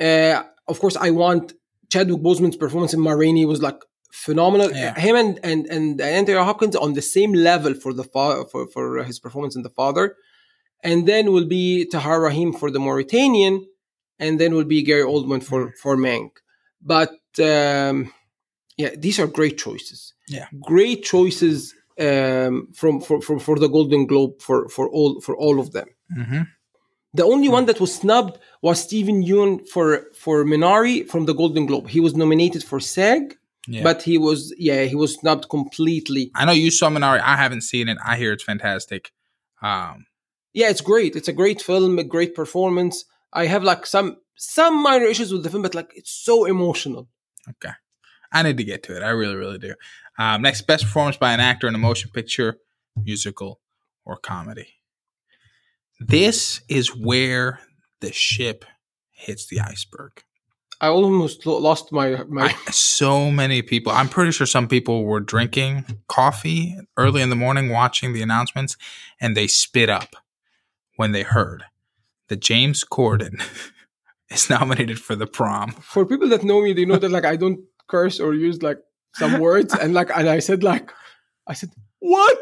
[0.00, 1.52] Uh, of course, I want
[1.90, 3.80] Chadwick Boseman's performance in Ma Rainey was like
[4.12, 4.72] phenomenal.
[4.72, 4.98] Yeah.
[4.98, 9.04] Him and and and Anthony Hopkins on the same level for the fa- for for
[9.04, 10.16] his performance in The Father,
[10.82, 13.66] and then will be Tahar Rahim for the Mauritanian,
[14.18, 16.30] and then will be Gary Oldman for for Mank.
[16.82, 18.12] But um,
[18.76, 20.12] yeah, these are great choices.
[20.28, 20.46] Yeah.
[20.62, 25.60] great choices um, from for, for for the Golden Globe for for all for all
[25.60, 25.88] of them.
[26.16, 26.42] Mm-hmm.
[27.12, 31.66] The only one that was snubbed was Steven Yeun for for Minari from the Golden
[31.66, 31.88] Globe.
[31.88, 33.36] He was nominated for SAG,
[33.68, 33.82] Yeah.
[33.84, 36.30] but he was yeah he was snubbed completely.
[36.34, 37.20] I know you saw Minari.
[37.20, 37.98] I haven't seen it.
[38.04, 39.12] I hear it's fantastic.
[39.62, 40.06] Um,
[40.52, 41.14] Yeah, it's great.
[41.16, 43.04] It's a great film, a great performance.
[43.34, 47.08] I have like some some minor issues with the film, but like it's so emotional.
[47.50, 47.74] okay.
[48.32, 49.02] I need to get to it.
[49.02, 49.74] I really, really do.
[50.18, 52.58] Um, next, best performance by an actor in a motion picture,
[52.96, 53.60] musical,
[54.04, 54.66] or comedy.
[56.00, 57.60] This is where
[58.00, 58.64] the ship
[59.12, 60.24] hits the iceberg.
[60.80, 62.46] I almost lo- lost my my.
[62.66, 63.92] I, so many people.
[63.92, 68.76] I'm pretty sure some people were drinking coffee early in the morning, watching the announcements,
[69.20, 70.16] and they spit up
[70.96, 71.64] when they heard
[72.28, 73.42] that James Corden
[74.30, 75.72] is nominated for the prom.
[75.72, 78.78] for people that know me, they know that like I don't curse or use like
[79.14, 80.90] some words, and like and I said like
[81.46, 81.70] I said
[82.00, 82.38] what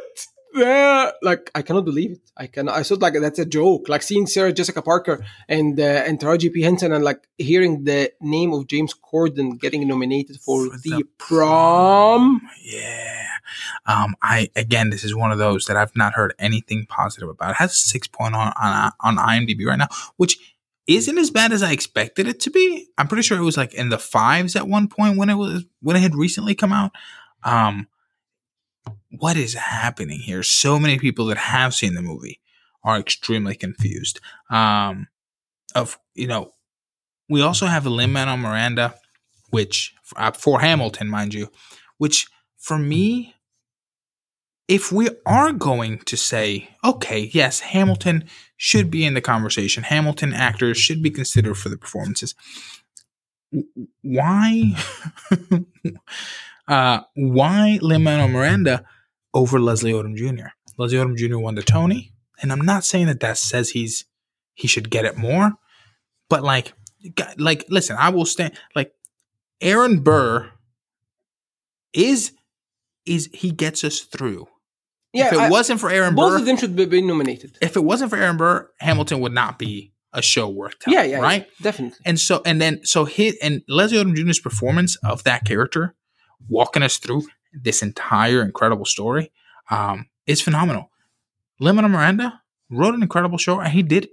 [0.54, 2.30] the like I cannot believe it.
[2.36, 3.88] I can I thought like that's a joke.
[3.88, 8.12] Like seeing Sarah Jessica Parker and uh, and Taraji P Henson and like hearing the
[8.20, 12.42] name of James Corden getting nominated for, For the, the prom.
[12.62, 13.26] Yeah.
[13.86, 17.50] Um, I again, this is one of those that I've not heard anything positive about.
[17.50, 20.38] It has a six point on on on IMDb right now, which
[20.86, 22.88] isn't as bad as I expected it to be.
[22.98, 25.64] I'm pretty sure it was like in the fives at one point when it was
[25.80, 26.92] when it had recently come out.
[27.44, 27.88] Um,
[29.10, 30.42] what is happening here?
[30.42, 32.40] So many people that have seen the movie
[32.82, 34.20] are extremely confused.
[34.50, 35.08] Um,
[35.74, 36.54] of you know,
[37.28, 38.94] we also have a Lin Manuel Miranda,
[39.50, 41.48] which uh, for Hamilton, mind you,
[41.98, 42.26] which
[42.58, 43.34] for me,
[44.72, 48.24] if we are going to say, okay, yes, Hamilton
[48.56, 52.34] should be in the conversation, Hamilton actors should be considered for the performances.
[54.00, 54.72] why
[56.68, 58.86] uh why Lin Manuel Miranda
[59.34, 60.52] over Leslie Odom Jr.
[60.78, 61.36] Leslie Odom Jr.
[61.36, 64.06] won the Tony, and I'm not saying that that says he's
[64.54, 65.52] he should get it more,
[66.30, 66.72] but like
[67.36, 68.94] like listen, I will stand like
[69.60, 70.50] Aaron Burr
[71.92, 72.32] is
[73.04, 74.48] is he gets us through.
[75.12, 77.02] Yeah, if it I- wasn't for Aaron both Burr, both of them should be, be
[77.02, 77.58] nominated.
[77.60, 80.98] if it wasn't for Aaron Burr, Hamilton would not be a show worth telling.
[80.98, 81.46] Yeah, yeah, right.
[81.60, 81.98] definitely.
[82.04, 85.94] And so, and then, so hit and Leslie Odom Jr.'s performance of that character,
[86.48, 89.32] walking us through this entire incredible story,
[89.70, 90.90] um, is phenomenal.
[91.60, 92.40] Lin-Manuel Miranda
[92.70, 94.08] wrote an incredible show, and he did,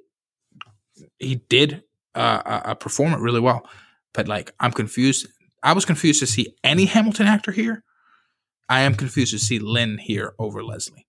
[1.18, 1.84] he did
[2.16, 3.68] uh, uh, perform it really well.
[4.14, 5.28] But like, I'm confused.
[5.64, 7.84] I was confused to see any Hamilton actor here.
[8.70, 11.08] I am confused to see Lin here over Leslie.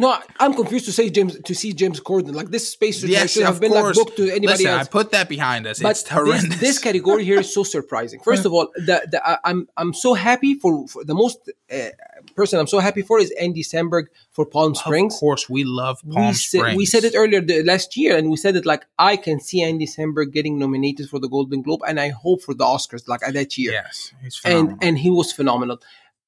[0.00, 3.32] No, I'm confused to say James to see James Corden like this space should, Yes,
[3.32, 4.86] should have been like booked to anybody Listen, else.
[4.86, 5.78] I put that behind us.
[5.78, 6.48] but it's horrendous.
[6.48, 8.18] this, this category here is so surprising.
[8.20, 11.90] First of all, the, the, I- I'm I'm so happy for, for the most uh,
[12.34, 15.12] person I'm so happy for is Andy Samberg for Palm Springs.
[15.12, 16.66] Of course, we love Palm we, Springs.
[16.68, 19.38] said, we said it earlier the, last year, and we said it like I can
[19.38, 23.06] see Andy Samberg getting nominated for the Golden Globe, and I hope for the Oscars
[23.06, 23.72] like at that year.
[23.72, 24.72] Yes, he's phenomenal.
[24.72, 25.78] and and he was phenomenal.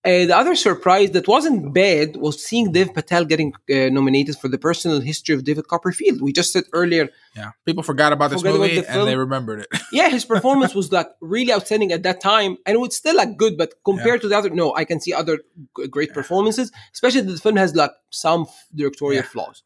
[0.04, 4.48] Uh, the other surprise that wasn't bad was seeing Dev Patel getting uh, nominated for
[4.48, 6.20] the personal history of David Copperfield.
[6.20, 9.16] We just said earlier, yeah, people forgot about this Forgot about movie the and they
[9.16, 9.68] remembered it.
[9.92, 13.36] yeah, his performance was like really outstanding at that time, and it was still like
[13.36, 13.56] good.
[13.56, 15.38] But compared to the other, no, I can see other
[15.78, 19.28] g- great performances, especially that the film has like some directorial Yeah.
[19.28, 19.62] flaws.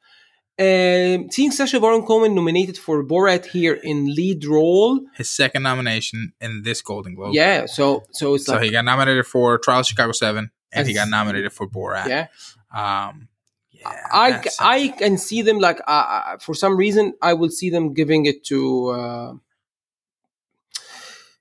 [0.59, 6.33] Um, seeing Sacha Baron Cohen nominated for Borat here in lead role, His second nomination
[6.41, 7.35] in this Golden Globe.
[7.35, 7.67] yeah.
[7.67, 10.95] So so it's So like he got nominated for Trial of Chicago Seven, and he
[10.95, 12.09] got nominated for Borat.
[12.09, 12.27] yeah.
[12.75, 13.29] Um,
[13.71, 14.01] yeah.
[14.11, 18.25] I, I can see them like uh, for some reason I will see them giving
[18.27, 18.89] it to.
[18.89, 19.33] Uh,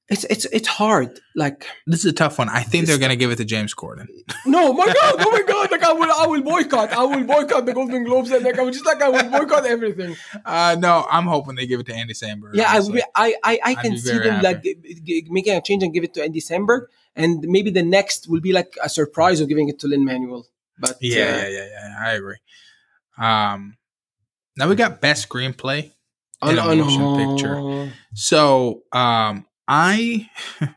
[0.08, 1.20] it's it's it's hard.
[1.36, 2.47] Like this is a tough one.
[2.47, 4.08] I think they're gonna give it to James Corden.
[4.45, 5.72] no, my God, oh my God!
[5.72, 6.93] Like I will I will boycott.
[6.93, 9.66] I will boycott the Golden Globes and like I will just like I will boycott
[9.66, 10.16] everything.
[10.45, 12.51] Uh, no, I'm hoping they give it to Andy Samberg.
[12.53, 13.01] Yeah, I honestly.
[13.16, 16.24] I I, can see them like g- g- making a change and give it to
[16.24, 16.86] Andy Samberg,
[17.16, 20.45] and maybe the next will be like a surprise of giving it to Lin Manuel.
[20.78, 21.95] But Yeah, uh, yeah, yeah, yeah.
[21.99, 22.38] I agree.
[23.18, 23.78] Um,
[24.56, 25.91] now we got best screenplay
[26.43, 27.91] in on, a on motion picture.
[28.14, 30.30] So, um, I,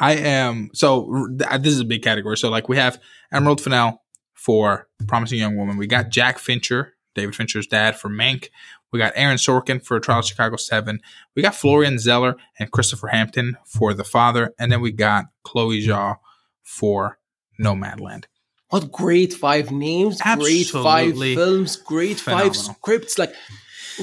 [0.00, 2.36] I am so this is a big category.
[2.36, 3.00] So, like, we have
[3.32, 4.02] Emerald Fennell
[4.34, 5.76] for Promising Young Woman.
[5.76, 8.48] We got Jack Fincher, David Fincher's dad, for Mank.
[8.92, 11.00] We got Aaron Sorkin for Trial of Chicago Seven.
[11.34, 15.84] We got Florian Zeller and Christopher Hampton for The Father, and then we got Chloe
[15.84, 16.16] Zhao
[16.62, 17.18] for
[17.60, 18.24] Nomadland.
[18.68, 23.18] What great five names, great five films, great five scripts.
[23.18, 23.34] Like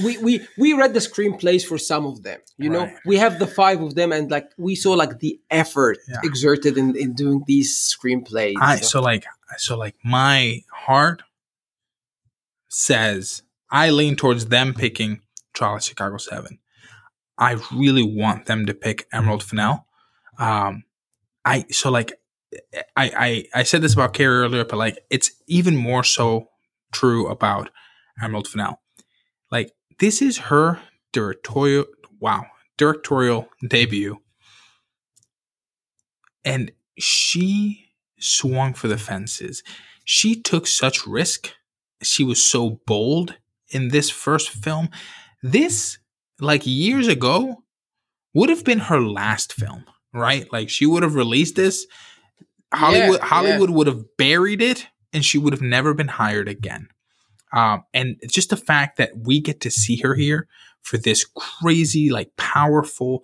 [0.03, 2.39] we we we read the screenplays for some of them.
[2.57, 5.97] You know, we have the five of them, and like we saw like the effort
[6.07, 6.17] Yeah.
[6.23, 8.55] exerted in in doing these screenplays.
[8.59, 9.25] I so like
[9.57, 11.23] so like my heart
[12.69, 15.21] says I lean towards them picking
[15.53, 16.59] Trial of Chicago Seven.
[17.37, 19.87] I really want them to pick Emerald Fennell.
[20.37, 20.83] Um,
[21.43, 22.13] I so like
[22.95, 26.49] I I I said this about Carey earlier, but like it's even more so
[26.91, 27.69] true about
[28.21, 28.79] Emerald Fennell.
[29.49, 29.71] Like
[30.01, 30.79] this is her
[31.13, 31.85] directorial
[32.19, 32.45] wow
[32.81, 34.17] directorial debut,
[36.43, 39.61] and she swung for the fences.
[40.03, 41.51] She took such risk.
[42.01, 43.37] She was so bold
[43.69, 44.89] in this first film.
[45.43, 45.99] This,
[46.39, 47.63] like years ago,
[48.33, 50.51] would have been her last film, right?
[50.51, 51.85] Like she would have released this.
[52.73, 56.87] Hollywood Yeah, Hollywood would have buried it and she would have never been hired again.
[57.53, 60.47] Um, and just the fact that we get to see her here
[60.81, 63.23] for this crazy, like powerful,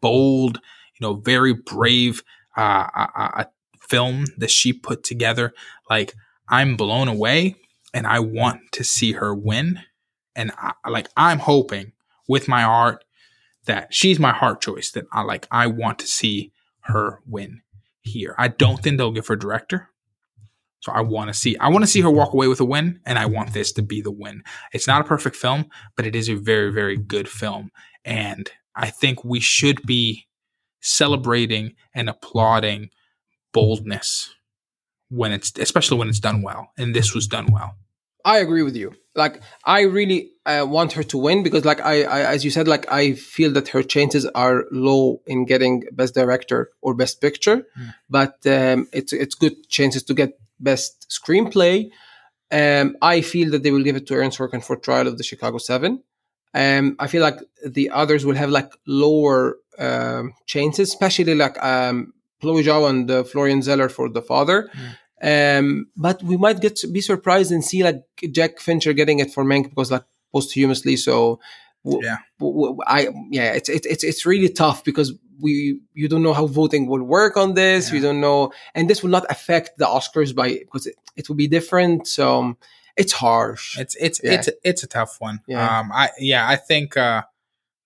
[0.00, 0.60] bold,
[0.98, 2.22] you know, very brave
[2.56, 3.44] uh,
[3.80, 5.52] film that she put together.
[5.88, 6.14] Like
[6.48, 7.56] I'm blown away,
[7.92, 9.80] and I want to see her win.
[10.34, 11.92] And I, like I'm hoping
[12.28, 13.04] with my heart
[13.66, 14.90] that she's my heart choice.
[14.90, 15.46] That I like.
[15.50, 16.52] I want to see
[16.82, 17.62] her win
[18.00, 18.34] here.
[18.38, 19.90] I don't think they'll give her director.
[20.80, 23.00] So I want to see I want to see her walk away with a win
[23.04, 24.42] and I want this to be the win.
[24.72, 25.66] It's not a perfect film,
[25.96, 27.70] but it is a very very good film
[28.04, 30.26] and I think we should be
[30.80, 32.90] celebrating and applauding
[33.52, 34.34] boldness
[35.08, 37.74] when it's especially when it's done well and this was done well.
[38.24, 38.92] I agree with you.
[39.14, 42.66] Like I really uh, want her to win because, like I, I, as you said,
[42.66, 47.58] like I feel that her chances are low in getting best director or best picture,
[47.78, 47.94] Mm.
[48.10, 51.90] but um, it's it's good chances to get best screenplay.
[52.50, 55.24] Um, I feel that they will give it to Aaron Sorkin for Trial of the
[55.24, 56.02] Chicago Seven.
[56.54, 62.14] Um, I feel like the others will have like lower um, chances, especially like um,
[62.40, 64.70] Chloe Zhao and uh, Florian Zeller for the father.
[65.22, 69.32] Um, but we might get to be surprised and see like Jack Fincher getting it
[69.32, 70.96] for Mank because like posthumously.
[70.96, 71.40] So
[72.02, 72.18] Yeah.
[72.86, 77.02] I yeah, it's it's it's really tough because we you don't know how voting will
[77.02, 77.90] work on this.
[77.90, 78.02] You Yeah.
[78.08, 81.48] don't know, and this will not affect the Oscars by because it, it will be
[81.48, 82.06] different.
[82.08, 82.56] So um,
[82.96, 83.78] it's harsh.
[83.78, 84.32] It's it's Yeah.
[84.34, 85.40] it's it's a tough one.
[85.46, 85.78] Yeah.
[85.80, 85.92] Um.
[85.92, 86.48] I yeah.
[86.48, 86.96] I think.
[86.96, 87.22] uh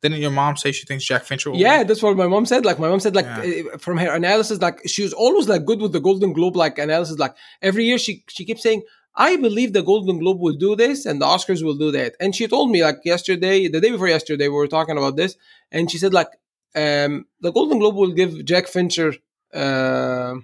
[0.02, 1.50] Didn't your mom say she thinks Jack Fincher?
[1.50, 1.86] Will Yeah, win?
[1.88, 2.64] that's what my mom said.
[2.64, 3.74] Like my mom said, like Yeah.
[3.74, 6.74] uh, from her analysis, like she was always like good with the Golden Globe like
[6.86, 7.18] analysis.
[7.24, 7.34] Like
[7.68, 8.80] every year, she she keeps saying,
[9.14, 12.34] "I believe the Golden Globe will do this and the Oscars will do that." And
[12.34, 15.36] she told me like yesterday, the day before yesterday, we were talking about this,
[15.72, 16.28] and she said like
[16.74, 19.14] um, the Golden Globe will give Jack Fincher
[19.52, 20.34] uh,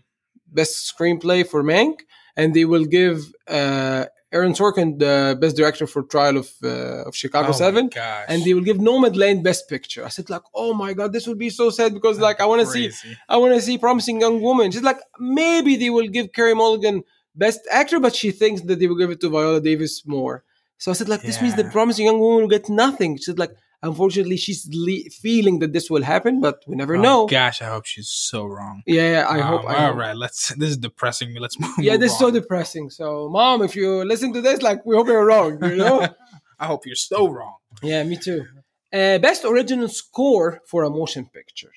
[0.46, 2.00] best screenplay for Mank,
[2.36, 7.14] and they will give uh, Aaron Sorkin the best director for Trial of uh, of
[7.14, 7.88] Chicago Oh Seven
[8.28, 10.04] and they will give Nomadland Best Picture.
[10.04, 12.60] I said like, oh my god, this would be so sad because like I want
[12.62, 12.90] to see,
[13.28, 14.70] I want to see Promising Young Woman.
[14.72, 17.04] She's like, maybe they will give Carey Mulligan
[17.36, 20.42] Best Actor, but she thinks that they will give it to Viola Davis more.
[20.78, 21.70] So I said like, this means the Yeah.
[21.70, 23.16] Promising Young Woman will get nothing.
[23.16, 27.00] She said like, unfortunately, she's le- feeling that this will happen, but we never Oh,
[27.02, 27.26] know.
[27.26, 28.82] Gosh, I hope she's so wrong.
[28.86, 29.62] Yeah, I hope.
[29.64, 29.96] Um, I all hope.
[29.96, 30.54] right, let's.
[30.54, 31.40] This is depressing me.
[31.40, 31.70] Let's move.
[31.78, 32.90] Yeah, this is so depressing.
[32.90, 35.62] So, mom, if you listen to this, like, we hope you're wrong.
[35.62, 36.06] You know.
[36.58, 37.56] I hope you're so wrong.
[37.82, 38.44] Yeah, me too.
[38.92, 41.72] Uh, best original score for a motion picture.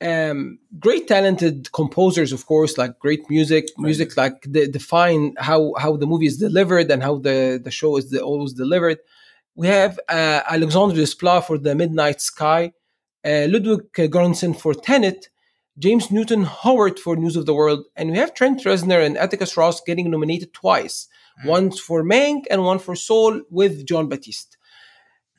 [0.00, 5.96] Um, great talented composers, of course, like great music, music like de- define how how
[5.96, 8.98] the movie is delivered and how the the show is the, always delivered.
[9.56, 12.72] We have uh, Alexandre Desplat for The Midnight Sky,
[13.24, 15.30] uh, Ludwig Göransson for Tenet,
[15.76, 19.56] James Newton Howard for News of the World, and we have Trent Reznor and Atticus
[19.56, 21.08] Ross getting nominated twice,
[21.44, 24.56] once for Mank and one for Soul with Jon Batiste.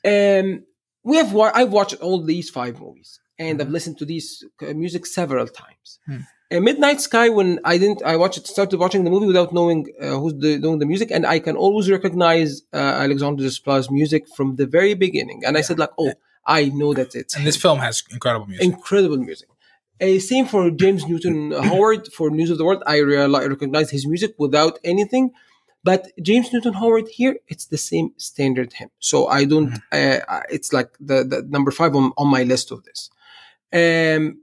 [0.04, 0.64] Um,
[1.02, 4.74] we have wa- I've watched all these five movies, and I've listened to these uh,
[4.84, 5.98] music several times.
[6.52, 10.18] Uh, Midnight Sky, when I didn't, I watched started watching the movie without knowing uh,
[10.20, 14.56] who's the, doing the music, and I can always recognize uh, Alexandre Desplat's music from
[14.56, 15.42] the very beginning.
[15.46, 16.12] And I said like, oh,
[16.46, 18.64] I know that it's And this film has incredible music.
[18.64, 19.48] incredible music.
[20.02, 22.82] Uh, same for James Newton Howard for News of the World.
[22.86, 25.32] I reali recognize his music without anything.
[25.82, 28.90] But James Newton Howard here, it's the same standard hymn.
[28.98, 29.72] So I don't.
[29.90, 33.08] Uh, it's like the, the number five on, on my list of this.
[33.72, 34.42] Um,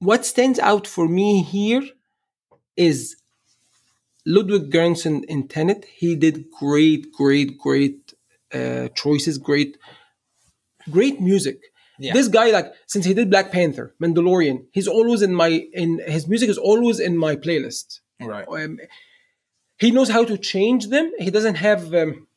[0.00, 1.82] what stands out for me here
[2.76, 3.16] is
[4.24, 5.86] Ludwig Göransson in Tenet.
[5.96, 8.14] He did great, great, great
[8.54, 9.38] uh, choices.
[9.38, 9.76] Great,
[10.90, 11.60] great music.
[11.98, 12.12] Yeah.
[12.12, 16.28] This guy, like, since he did Black Panther, Mandalorian, he's always in my in his
[16.28, 18.00] music is always in my playlist.
[18.20, 18.46] right.
[18.46, 18.78] Um,
[19.78, 21.10] he knows how to change them.
[21.18, 22.27] He doesn't have um,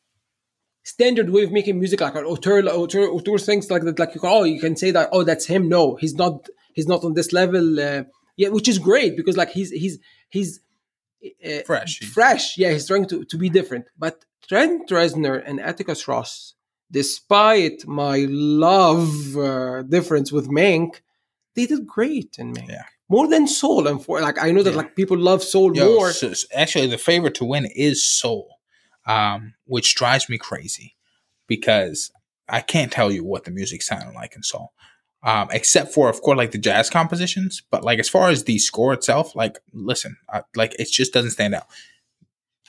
[0.82, 3.98] standard way of making music like auteur, auteur, auteur things like that.
[3.98, 5.08] Like you can, oh, you can say that.
[5.12, 5.68] Oh, that's him.
[5.68, 6.48] No, he's not.
[6.74, 7.78] He's not on this level.
[7.80, 8.04] Uh,
[8.36, 9.98] yeah, which is great because like he's he's
[10.30, 10.60] he's
[11.44, 12.00] uh, Fresh.
[12.00, 12.56] fresh.
[12.58, 13.86] Yeah, he's trying to, to be different.
[13.98, 16.54] But Trent Reznor and Atticus Ross,
[16.90, 21.00] despite my love uh, difference with Mank,
[21.54, 22.68] they did great in Mank.
[22.68, 22.84] Yeah.
[23.08, 24.76] More than Soul, and for like I know that Yeah.
[24.78, 26.12] like people love Soul Yo, more.
[26.12, 28.48] so- so actually, the favorite to win is Soul,
[29.06, 30.96] um, which drives me crazy
[31.46, 32.10] because
[32.48, 34.72] I can't tell you what the music sounded like in Soul,
[35.22, 37.62] um, except for, of course, like the jazz compositions.
[37.70, 41.32] But like as far as the score itself, like listen, I, like it just doesn't
[41.32, 41.66] stand out.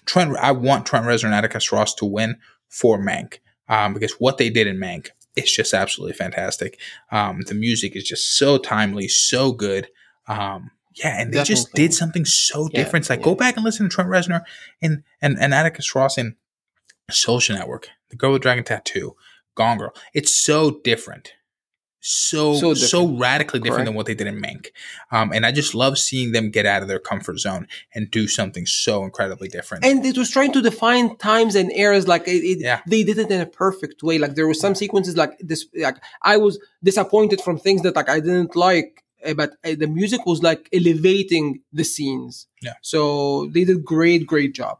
[0.05, 2.37] Trent, I want Trent Reznor and Atticus Ross to win
[2.69, 6.79] for Mank um, because what they did in Mank is just absolutely fantastic.
[7.11, 9.87] Um, the music is just so timely, so good.
[10.27, 13.03] Um, yeah, and they just did something so Yeah, different.
[13.03, 13.25] It's like yeah.
[13.25, 14.43] go back and listen to Trent Reznor
[14.81, 16.35] and and, and Atticus Ross in
[17.11, 19.15] Social Network, The Girl with Dragon Tattoo,
[19.55, 19.93] Gone Girl.
[20.13, 21.33] It's so different.
[22.05, 23.85] So So so, radically different Correct.
[23.85, 24.67] than what they did in Mank.
[25.09, 27.65] Um, and I just love seeing them get out of their comfort zone
[27.95, 29.85] and do something so incredibly different.
[29.85, 32.81] and it was trying to define times and eras like it, it- Yeah.
[32.87, 35.95] they did it in a perfect way like there were some sequences like this like
[36.23, 39.02] i was disappointed from things that like i didn't like
[39.35, 42.73] but uh, the music was like elevating the scenes Yeah.
[42.81, 44.77] so they did great great job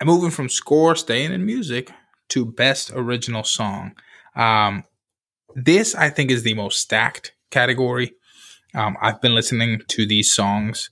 [0.00, 1.92] And moving from score, staying in music,
[2.30, 3.94] to best original song.
[4.34, 4.82] Um,
[5.54, 8.08] this I think is the most stacked category.
[8.74, 10.90] Um, I've been listening to these songs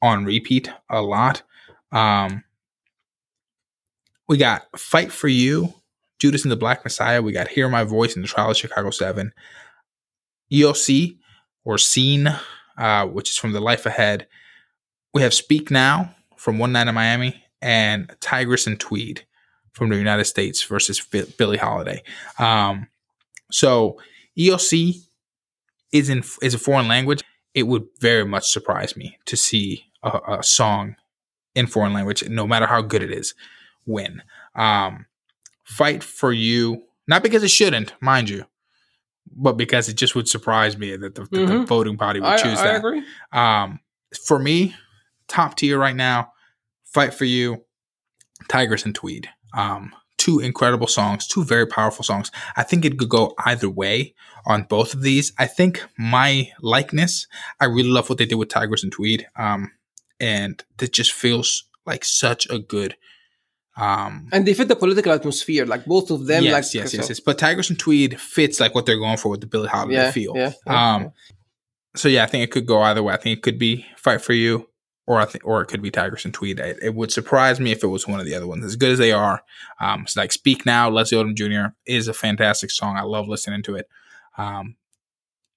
[0.00, 1.42] on repeat a lot.
[1.90, 2.44] Um,
[4.28, 5.74] we got "Fight for You,"
[6.18, 7.22] Judas and the Black Messiah.
[7.22, 9.32] We got "Hear My Voice" in the Trial of Chicago Seven.
[10.52, 11.18] Io sì
[11.64, 12.28] or "Scene,"
[12.78, 14.26] uh, which is from the Life Ahead.
[15.12, 19.24] We have "Speak Now" from One Night in Miami and Tigress and Tweed
[19.72, 22.02] from the United States versus Bi- Billie Holiday.
[22.38, 22.88] Um,
[23.50, 23.98] so
[24.38, 25.02] Io sì
[25.92, 27.22] is in is a foreign language.
[27.54, 30.96] It would very much surprise me to see a, a song
[31.54, 33.34] in foreign language, no matter how good it is,
[33.86, 34.22] win.
[34.56, 35.06] Um,
[35.62, 38.44] Fight for You, not because it shouldn't, mind you,
[39.30, 42.36] but because it just would surprise me that the, that the voting body would I,
[42.36, 42.76] choose I that.
[42.76, 43.02] agree.
[43.32, 43.80] Um,
[44.26, 44.74] for me,
[45.28, 46.32] top tier right now,
[46.84, 47.64] Fight for You,
[48.48, 49.28] Tigers and Tweed.
[49.52, 52.30] Um, two incredible songs, two very powerful songs.
[52.56, 54.14] I think it could go either way
[54.46, 55.32] on both of these.
[55.38, 57.26] I think my likeness,
[57.60, 59.26] I really love what they did with Tigers and Tweed.
[59.36, 59.72] Um,
[60.20, 62.96] and it just feels like such a good
[63.76, 66.44] um And they fit the political atmosphere, like both of them.
[66.44, 67.20] yes, like yes, so- yes, yes.
[67.20, 70.10] But Tigers and Tweed fits like what they're going for with the Billie Holiday Yeah,
[70.10, 70.32] feel.
[70.36, 71.12] yeah, yeah, um,
[71.96, 73.14] so yeah, I think it could go either way.
[73.14, 74.68] I think it could be Fight for You,
[75.06, 76.58] or I think, or it could be Tigers and Tweed.
[76.60, 78.64] It, it would surprise me if it was one of the other ones.
[78.64, 79.42] As good as they are,
[79.80, 81.74] um, it's like Speak Now, Leslie Odom Jr.
[81.86, 82.96] is a fantastic song.
[82.96, 83.88] I love listening to it.
[84.38, 84.76] Um,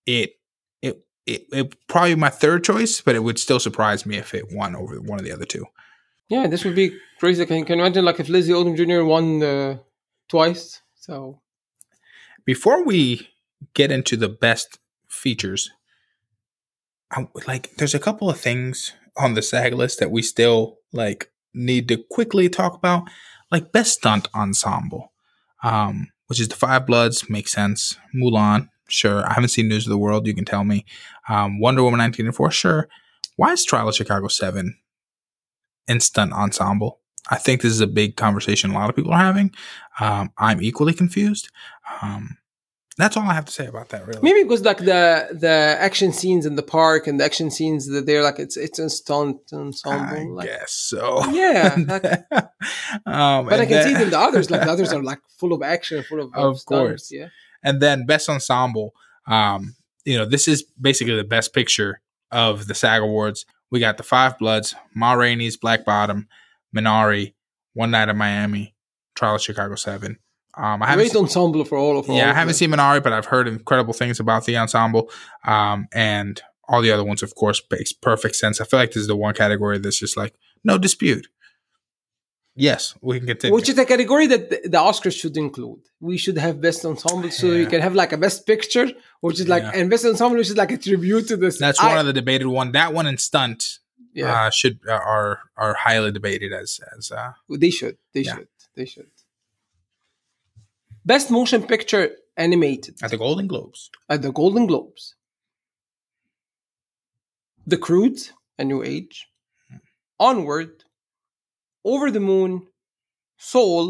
[0.06, 0.34] it,
[0.82, 4.52] it, it, it probably my third choice, but it would still surprise me if it
[4.52, 5.66] won over one of the other two.
[6.30, 7.46] Yeah, this would be crazy.
[7.46, 9.06] Can, can you imagine like if Lizzie Odom Jr.
[9.06, 9.78] won uh,
[10.28, 10.82] twice?
[10.96, 11.40] So
[12.46, 13.30] before we
[13.74, 15.70] get into the best features,
[17.12, 21.32] I, like there's a couple of things on the SAG list that we still like
[21.54, 23.04] need to quickly talk about,
[23.52, 25.14] like best stunt ensemble,
[25.64, 27.98] um, which is the Five Bloods, makes sense.
[28.14, 29.26] Mulan, sure.
[29.26, 30.28] I haven't seen News of the World.
[30.28, 30.86] You can tell me.
[31.30, 32.90] Um, Wonder Woman 1984, sure.
[33.38, 34.78] Why is Trial of Chicago Seven
[35.88, 37.00] in stunt ensemble?
[37.30, 39.54] I think this is a big conversation a lot of people are having.
[40.00, 41.50] Um, I'm equally confused.
[42.02, 42.38] Um,
[42.98, 44.08] that's all I have to say about that.
[44.08, 45.48] Really, maybe because like the the
[45.80, 48.90] action scenes in the park and the action scenes that they're like it's it's a
[48.90, 50.18] stunt ensemble.
[50.18, 51.24] I like, guess so.
[51.30, 52.06] Yeah, like-
[53.06, 54.50] um, but I can see then- it in the others.
[54.50, 57.12] Like the others are like full of action, full of, Of stunts, course.
[57.12, 57.28] Yeah,
[57.64, 58.94] and then best ensemble.
[59.28, 59.76] Um,
[60.06, 63.46] you know, this is basically the best picture of the SAG Awards.
[63.72, 66.28] We got the Five Bloods, Ma Rainey's Black Bottom,
[66.76, 67.34] Minari,
[67.74, 68.76] One Night in Miami,
[69.16, 70.20] Trial of Chicago Seven.
[70.58, 72.10] Um, I haven't great ensemble for all of.
[72.10, 75.12] all yeah, I haven't seen Minari, but I've heard incredible things about the ensemble.
[75.46, 78.60] Um, and all the other ones, of course, makes perfect sense.
[78.60, 81.28] I feel like this is the one category that's just like no dispute.
[82.60, 83.54] Yes, we can continue.
[83.54, 85.82] Which is a category that the Oscars should include.
[86.00, 88.88] We should have best ensemble, so you can have like a best picture,
[89.22, 89.74] which is like Yeah.
[89.76, 91.60] and best ensemble, which is like a tribute to this.
[91.60, 92.72] That's I- one of the debated one.
[92.72, 93.60] That one and stunt
[94.14, 94.34] yeah.
[94.48, 97.98] uh, should uh, are are highly debated as as uh, They should.
[98.14, 98.36] They Yeah.
[98.36, 98.48] should.
[98.76, 99.12] They should.
[101.06, 102.06] Best motion picture
[102.36, 103.92] animated at the Golden Globes.
[104.10, 105.14] at the Golden Globes.
[107.68, 109.28] The Croods, A New Age,
[110.20, 110.84] Onward,
[111.94, 112.52] Over the Moon,
[113.54, 113.82] Soul,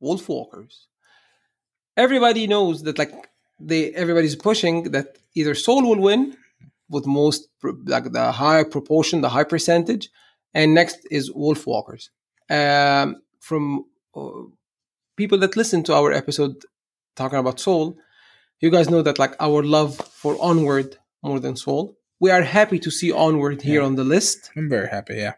[0.00, 0.74] Wolf Walkers.
[2.04, 3.12] Everybody knows that like
[3.70, 6.22] they everybody's pushing that either Soul will win
[6.94, 7.40] with most
[7.94, 10.04] like the high proportion, the high percentage,
[10.58, 12.04] and next is Wolf Walkers.
[12.58, 13.08] Um,
[13.48, 13.64] from
[14.14, 14.42] uh,
[15.20, 16.54] people that listen to our episode
[17.20, 17.96] talking about Soul,
[18.60, 20.90] you guys know that like our love for Onward
[21.22, 21.84] more than Soul.
[22.20, 23.86] We are happy to see Onward here Yeah.
[23.88, 24.50] on the list.
[24.56, 25.16] I'm very happy.
[25.24, 25.34] Yeah,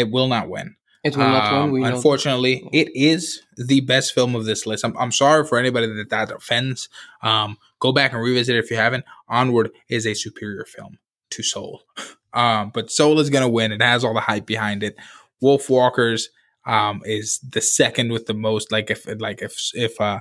[0.00, 0.76] it will not win.
[1.04, 1.84] It will not Um, win.
[1.84, 4.84] Unfortunately, it is the best film of this list.
[4.84, 6.88] I'm, I'm sorry for anybody that that offends.
[7.22, 9.04] Um, go back and revisit it if you haven't.
[9.28, 10.98] Onward is a superior film
[11.30, 11.82] to Soul,
[12.32, 13.72] um, but Soul is going to win.
[13.72, 14.96] It has all the hype behind it.
[15.40, 16.30] Wolf Walkers
[16.66, 18.72] um, is the second with the most.
[18.72, 20.20] Like if like if if uh,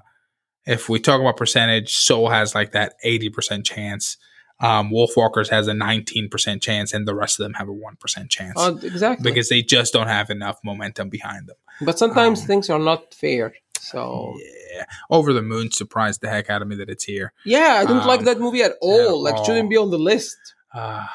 [0.66, 4.18] if we talk about percentage, Soul has like that eighty percent chance.
[4.60, 7.74] Um, Wolf Walkers has a nineteen percent chance, and the rest of them have a
[7.74, 9.30] one percent chance Uh, exactly.
[9.30, 11.58] because they just don't have enough momentum behind them.
[11.82, 13.54] but sometimes um, things are not fair.
[13.80, 14.34] So
[14.74, 17.32] Yeah, Over the Moon surprised the heck out of me that it's here.
[17.46, 19.22] yeah, I don't Um, like that movie at all.
[19.22, 19.46] like, all.
[19.46, 20.38] shouldn't be on the list.
[20.74, 21.06] Uh,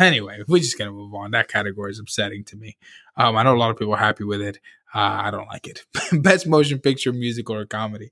[0.00, 1.32] anyway, we're just gonna move on.
[1.32, 2.76] That category is upsetting to me.
[3.16, 4.58] Um, I know a lot of people are happy with it.
[4.94, 5.84] Uh, I don't like it.
[6.22, 8.10] Best motion picture, musical, or comedy.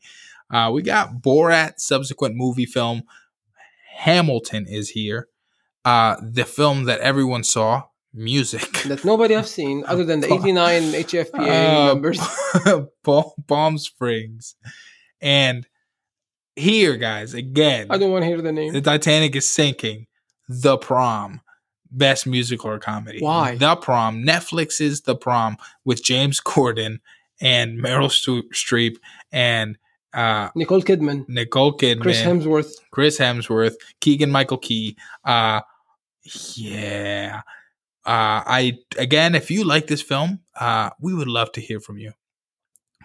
[0.51, 3.05] Uh, we got Borat, subsequent movie film.
[3.95, 5.29] Hamilton is here.
[5.85, 8.83] Uh, the film that everyone saw, music.
[8.87, 12.21] That nobody have seen other than the 89 HFPA Uh, members.
[13.03, 14.57] Palm, Palm Springs.
[15.21, 15.67] And
[16.57, 18.73] here, guys, again, I don't want to hear the name.
[18.73, 20.07] the Titanic is sinking.
[20.49, 21.41] The Prom,
[21.91, 23.21] best musical or comedy.
[23.21, 23.57] Why?
[23.57, 24.23] The Prom.
[24.23, 27.01] Netflix is The Prom with James Corden
[27.41, 28.11] and Meryl
[28.55, 28.97] Streep
[29.33, 29.77] and
[30.15, 32.73] uh, Nicole Kidman, Nicole Kidman, Chris Hemsworth.
[32.91, 34.97] Chris Hemsworth, Keegan Michael Key.
[35.25, 35.61] Uh,
[36.55, 37.43] yeah.
[38.07, 41.99] Uh, I again, if you like this film, uh, we would love to hear from
[41.99, 42.13] you.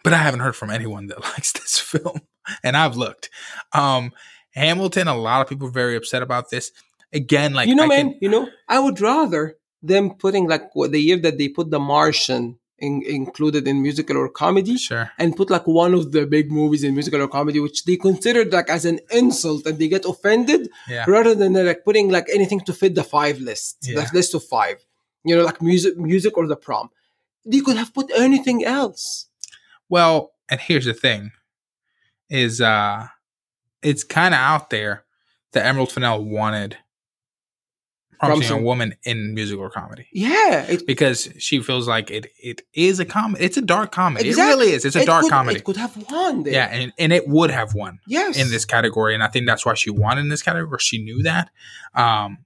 [0.03, 2.20] but I haven't heard from anyone that likes this film,
[2.64, 3.30] and I've looked.
[3.74, 4.12] Um,
[4.51, 6.72] Hamilton, a lot of people are very upset about this.
[7.14, 10.76] Again, like you know, I man, can- you know, I would rather them putting like
[10.76, 15.11] what the year that they put The Martian in, included in musical or comedy, sure,
[15.17, 18.51] and put like one of the big movies in musical or comedy, which they considered
[18.53, 22.27] like as an insult, and they get offended, yeah, rather than uh, like putting like
[22.34, 24.01] anything to fit the five list, Yeah.
[24.01, 24.86] the list of five,
[25.23, 26.89] you know, like music, music or the prom.
[27.45, 29.27] They could have put anything else.
[29.88, 31.32] Well, and here's the thing:
[32.30, 33.07] is uh,
[33.82, 35.03] it's kind of out there
[35.53, 36.77] that Emerald Fennell wanted
[38.20, 40.07] promising Promising- a woman in musical comedy.
[40.11, 43.43] Yeah, it, because she feels like it it is a comedy.
[43.45, 44.30] It's a dark comedy.
[44.30, 44.51] Exactly.
[44.51, 44.86] It really is.
[44.86, 45.57] It's a it dark could, comedy.
[45.57, 46.53] It could have won there.
[46.53, 48.38] yeah, and, and it would have won Yes.
[48.38, 50.70] in this category, and I think that's why she won in this category.
[50.76, 51.49] Or she knew that.
[51.95, 52.39] Um,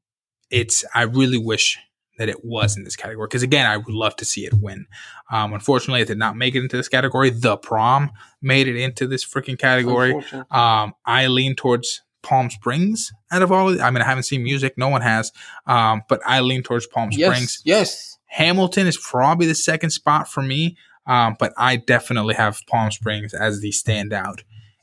[0.50, 0.86] it's.
[0.94, 1.78] I really wish
[2.20, 4.86] that it was in this category because again, I would love to see it win.
[5.32, 7.32] Um, unfortunately, it did not make it into this category.
[7.32, 10.14] The prom made it into this freaking category.
[10.52, 13.80] Um, I lean towards Palm Springs out of all.
[13.82, 15.32] I mean, I haven't seen music; no one has.
[15.68, 17.62] Um, but I lean towards Palm Springs.
[17.64, 17.80] Yes.
[17.92, 18.18] Yes.
[18.28, 23.34] Hamilton is probably the second spot for me, um, but I definitely have Palm Springs
[23.34, 24.42] as the standout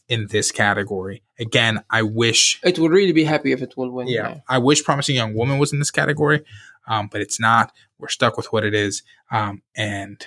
[0.08, 1.22] in this category.
[1.38, 4.06] Again, I wish, It would really be happy if it will win.
[4.06, 6.44] yeah, I wish Promising Young Woman was in this category,
[6.86, 7.72] um, but it's not.
[7.98, 10.24] We're stuck with what it is, um, and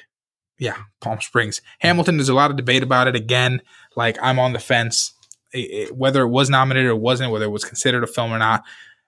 [0.59, 1.61] yeah, Palm Springs.
[1.79, 2.17] Hamilton.
[2.17, 3.15] There's a lot of debate about it.
[3.15, 3.61] Again,
[3.95, 5.13] like I'm on the fence,
[5.53, 5.57] It-
[5.89, 8.63] it- whether it was nominated or wasn't, whether it was considered a film or not.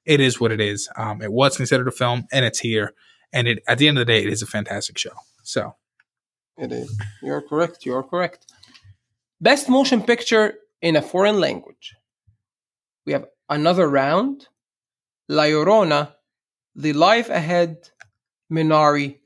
[0.06, 0.88] It is what it is.
[0.96, 2.94] Um, it was considered a film, and it's here.
[3.34, 5.14] And it, at the end of the day, it is a fantastic show.
[5.44, 5.76] So
[6.58, 6.98] It is.
[7.22, 7.86] You're correct.
[7.86, 8.46] You're correct.
[9.42, 11.96] Best motion picture in a foreign language.
[13.06, 14.48] We have another round.
[15.28, 16.14] La Llorona,
[16.76, 17.90] The Life Ahead,
[18.52, 19.20] Minari,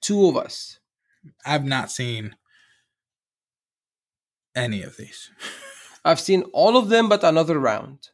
[0.00, 0.80] Two of Us.
[1.46, 2.34] I've not seen
[4.56, 5.30] any of these.
[6.04, 8.08] I've seen all of them, but another round.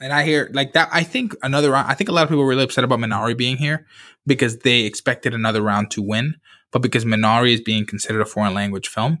[0.00, 0.88] And I hear like that.
[0.92, 1.90] I think another round.
[1.90, 3.86] I think a lot of people were really upset about Minari being here
[4.26, 6.36] because they expected another round to win,
[6.72, 9.18] but because Minari is being considered a foreign language film,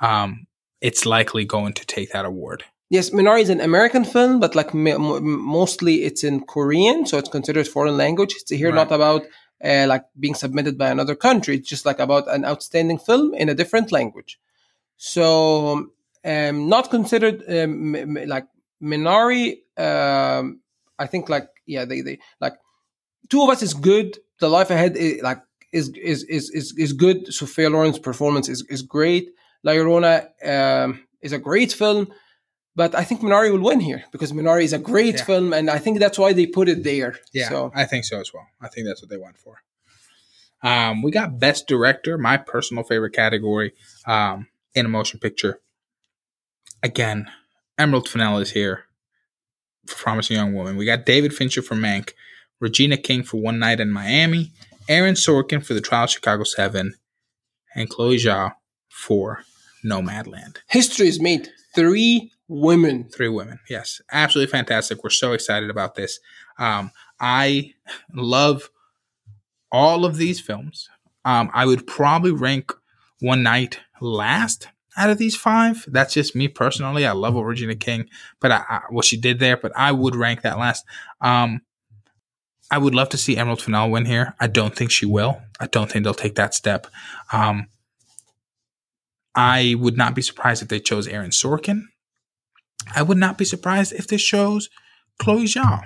[0.00, 0.46] um,
[0.80, 2.64] it's likely going to take that award.
[2.88, 7.18] Yes, Minari is an American film, but like m- m- mostly it's in Korean, so
[7.18, 8.34] it's considered foreign language.
[8.36, 8.74] It's here Right.
[8.74, 9.22] not about
[9.64, 11.56] uh, like being submitted by another country.
[11.56, 14.38] It's just like about an outstanding film in a different language.
[14.96, 15.91] So
[16.24, 18.46] um, not considered um, like
[18.82, 19.58] Minari.
[19.76, 20.60] Um,
[20.98, 22.54] I think like yeah, they they like
[23.28, 24.18] two of us is good.
[24.40, 25.40] The life ahead is like
[25.72, 27.32] is is is is, is good.
[27.32, 29.30] Sophia Loren's performance is is great.
[29.64, 32.08] La Llorona um, is a great film.
[32.74, 35.24] But I think Minari will win here because Minari is a great Yeah.
[35.24, 37.18] film, and I think that's why they put it there.
[37.48, 38.46] So I think so as well.
[38.62, 39.62] I think that's what they went for.
[40.62, 43.74] Um, we got best director, my personal favorite category,
[44.06, 45.60] um, in a motion picture.
[46.82, 47.30] Again,
[47.78, 48.84] Emerald Fennell is here
[49.86, 50.76] for Promising Young Woman.
[50.76, 52.12] We got David Fincher for Mank,
[52.60, 54.52] Regina King for One Night in Miami,
[54.88, 56.94] Aaron Sorkin for The Trial of Chicago Seven,
[57.74, 58.52] and Chloe Zhao
[58.88, 59.44] for
[59.84, 60.58] Nomadland.
[60.68, 61.48] history is made.
[61.74, 63.08] Three women.
[63.08, 63.58] Three women.
[63.68, 64.00] Yes.
[64.12, 65.02] Absolutely fantastic.
[65.02, 66.20] We're so excited about this.
[66.58, 67.72] Um, I
[68.12, 68.70] love
[69.70, 70.88] all of these films.
[71.24, 72.72] Um, I would probably rank
[73.20, 75.84] One Night last out of these five.
[75.88, 77.06] That's just me personally.
[77.06, 78.08] I love what Regina King,
[78.40, 80.84] but I, I, what she did there, but I would rank that last.
[81.20, 81.62] Um,
[82.70, 84.34] I would love to see Emerald Fennell win here.
[84.40, 85.42] I don't think she will.
[85.60, 86.86] I don't think they'll take that step.
[87.32, 87.68] Um,
[89.34, 91.82] I would not be surprised if they chose Aaron Sorkin.
[92.94, 94.68] I would not be surprised if they chose
[95.18, 95.84] Chloe Zhao.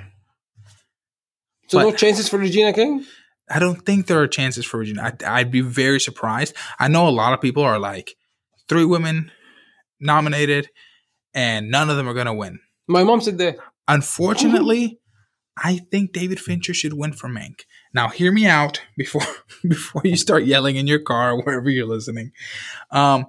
[1.68, 3.04] So no chances for Regina King.
[3.48, 5.02] I don't think there are chances for Regina.
[5.02, 6.54] I'd, I'd be very surprised.
[6.78, 8.16] I know a lot of people are like
[8.68, 9.30] three women
[10.00, 10.70] nominated,
[11.34, 12.58] and none of them are going to win.
[12.88, 13.56] My mom said that.
[13.88, 15.00] Unfortunately,
[15.62, 17.62] I think David Fincher should win for Mank.
[17.94, 19.22] Now, hear me out before
[19.62, 22.32] before you start yelling in your car or wherever you're listening.
[22.90, 23.26] Um,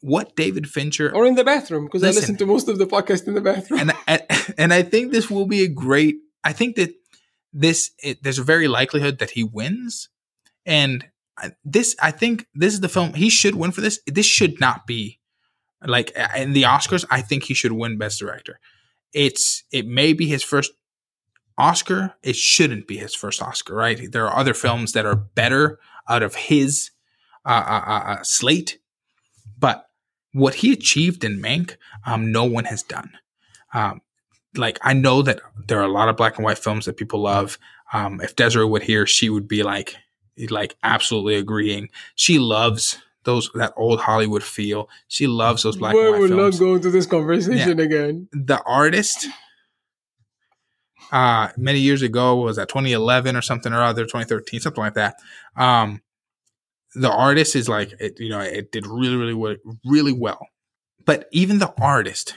[0.00, 2.36] what David Fincher Or in the bathroom because I Listen.
[2.36, 3.80] to most of the podcast in the bathroom.
[3.80, 4.22] and and,
[4.56, 6.16] and I think this will be a great.
[6.44, 6.94] I think that
[7.52, 10.08] this it, there's a very likelihood that he wins,
[10.64, 11.06] and
[11.64, 14.00] this I think this is the film he should win for this.
[14.06, 15.18] This should not be
[15.86, 17.04] like in the Oscars.
[17.10, 18.60] I think he should win Best Director.
[19.12, 20.72] It's it may be his first
[21.56, 22.14] Oscar.
[22.22, 24.10] It shouldn't be his first Oscar, right?
[24.10, 25.78] There are other films that are better
[26.08, 26.90] out of his
[27.44, 28.78] uh, uh, uh, uh, slate,
[29.58, 29.88] but
[30.32, 31.76] what he achieved in Mank,
[32.06, 33.10] um, no one has done.
[33.74, 34.02] Um,
[34.56, 37.20] like I know that there are a lot of black and white films that people
[37.20, 37.58] love.
[37.92, 39.96] Um, if Desiree would hear, she would be like,
[40.46, 41.88] like absolutely agreeing.
[42.14, 44.88] She loves those that old Hollywood feel.
[45.08, 46.60] She loves those black and white we're films.
[46.60, 48.28] not going to this conversation again.
[48.32, 49.26] the artist
[51.12, 55.16] uh many years ago was that 2011 or something or other 2013 something like that
[55.56, 56.02] um
[56.94, 60.48] the artist is like it, you know it did really really really well
[61.06, 62.34] but even the artist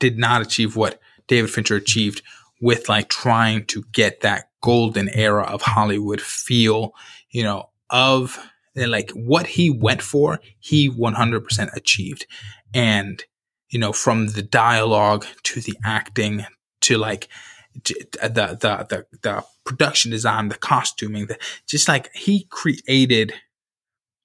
[0.00, 0.98] did not achieve what
[1.28, 2.22] david fincher achieved
[2.60, 6.94] with like trying to get that golden era of hollywood feel
[7.30, 8.38] you know of
[8.76, 12.26] like what he went for he 100% achieved.
[12.72, 13.24] And
[13.70, 16.44] you know from the dialogue to the acting
[16.82, 17.28] to like
[17.74, 23.32] the the the, the production design the costuming the, just like he created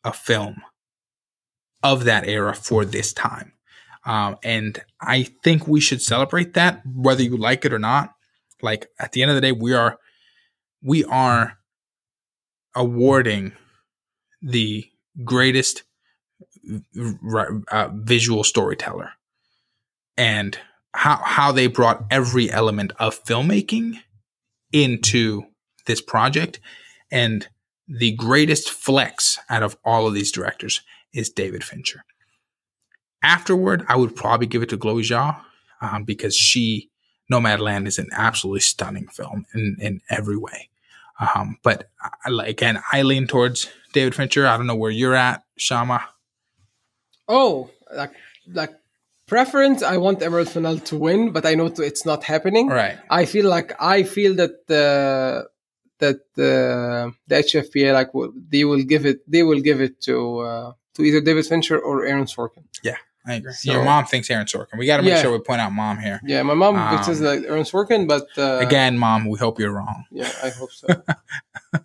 [0.03, 0.61] a film
[1.81, 3.53] of that era for this time.
[4.05, 8.13] Um, and i think we should celebrate that whether you like it or not
[8.61, 9.97] like at the end of the day we are
[10.81, 11.57] we are
[12.75, 13.53] awarding
[14.41, 14.85] the
[15.23, 15.83] greatest
[17.71, 19.11] uh, visual storyteller
[20.17, 20.57] and
[20.93, 23.99] how how they brought every element of filmmaking
[24.71, 25.43] into
[25.85, 26.59] this project
[27.11, 27.47] and
[27.87, 30.81] the greatest flex out of all of these directors
[31.13, 32.03] is David Fincher.
[33.23, 35.41] Afterward, I would probably give it to Chloe Zhao
[35.81, 36.88] um, because she
[37.31, 40.69] Nomadland is an absolutely stunning film in in every way.
[41.19, 41.89] Um, but
[42.25, 44.47] I, again, I lean towards David Fincher.
[44.47, 46.07] I don't know where you're at, Shama.
[47.27, 48.13] Oh, like
[48.47, 48.73] like
[49.27, 49.83] preference.
[49.83, 52.67] I want Emerald Fennell to win, but I know it's not happening.
[52.67, 52.97] Right.
[53.09, 55.47] I feel like I feel that the
[55.99, 58.11] that the the HFPA like
[58.49, 62.05] they will give it they will give it to uh, to either David Fincher or
[62.05, 62.63] Aaron Sorkin.
[63.25, 63.53] I agree.
[63.53, 64.77] So- Your mom thinks Aaron Sorkin.
[64.77, 65.21] We got to make Yeah.
[65.21, 66.19] sure we point out mom here.
[66.25, 69.73] Yeah, my mom Um, says like Aaron Sorkin, but uh, Again, mom, we hope you're
[69.73, 70.05] wrong.
[70.11, 70.87] yeah, I hope so.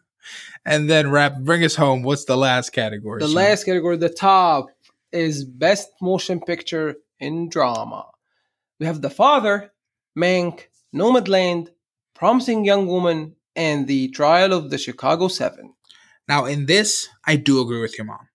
[0.66, 2.02] And then wrap, bring us home.
[2.02, 3.20] What's the last category?
[3.20, 3.34] the Sean?
[3.34, 4.68] last category, the top,
[5.12, 8.06] is best motion picture in drama.
[8.80, 9.72] We have The Father,
[10.18, 10.62] Mank,
[10.94, 11.68] Nomadland,
[12.14, 15.74] Promising Young Woman, and The Trial of the Chicago Seven.
[16.28, 18.26] Now, in this, I do agree with your mom.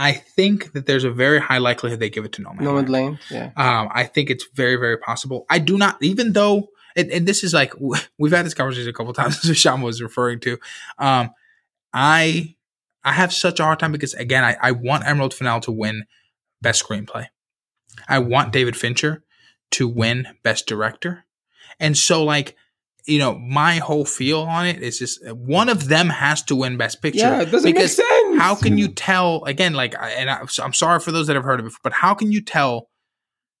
[0.00, 2.64] I think that there's a very high likelihood they give it to Nomad.
[2.64, 3.50] Nomadland, yeah.
[3.54, 5.44] Um, I think it's very, very possible.
[5.50, 7.74] I do not, even though, and, and this is like
[8.18, 9.44] we've had this conversation a couple times.
[9.48, 10.56] As Shama was referring to,
[10.98, 11.34] um,
[11.92, 12.56] I
[13.04, 16.04] I have such a hard time because again, I, I want Emerald Fennell to win
[16.62, 17.26] best screenplay.
[18.08, 19.22] I want David Fincher
[19.72, 21.26] to win best director,
[21.78, 22.56] and so like
[23.06, 26.76] you know, my whole feel on it is just one of them has to win
[26.76, 27.20] best picture.
[27.20, 28.29] Yeah, it doesn't because make sense.
[28.40, 31.44] How can you tell again like I- and I, i'm sorry for those that have
[31.44, 32.88] heard of it but how can you tell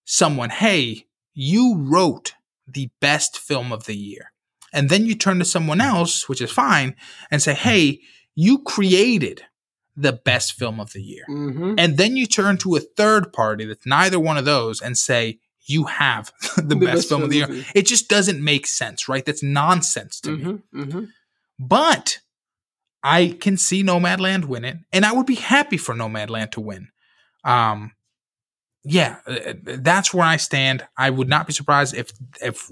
[0.04, 2.34] someone hey you wrote
[2.66, 4.32] the best film of the year
[4.72, 6.94] and then you turn to someone else which is fine
[7.30, 8.00] and say hey
[8.34, 9.42] you created
[9.96, 11.74] the best film of the year Mm-hmm.
[11.78, 15.38] and then you turn to a third party that's neither one of those and say
[15.66, 19.42] you have the, best, film, of the year it just doesn't make sense right that's
[19.42, 20.82] nonsense to me Mm-hmm.
[20.82, 21.04] Mm-hmm.
[21.58, 22.18] but
[23.02, 26.88] I can see Nomadland win it, and I would be happy for Nomadland to win.
[27.44, 27.92] Um,
[28.84, 30.86] yeah, uh, that's where I stand.
[30.96, 32.70] I would not be surprised if, if,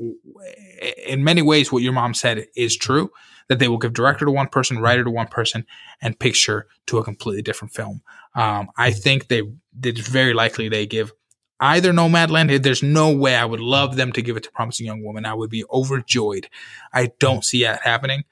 [1.06, 3.10] in many ways, what your mom said is true.
[3.48, 5.64] That they will give director to one person, writer to one person,
[6.02, 8.02] and picture to a completely different film.
[8.34, 9.42] Um, I think they
[9.82, 11.12] it's very likely they give
[11.58, 12.62] either Nomadland.
[12.62, 15.24] There's no way I would love them to give it to Promising Young Woman.
[15.24, 16.48] I would be overjoyed.
[16.92, 18.24] I don't see that happening.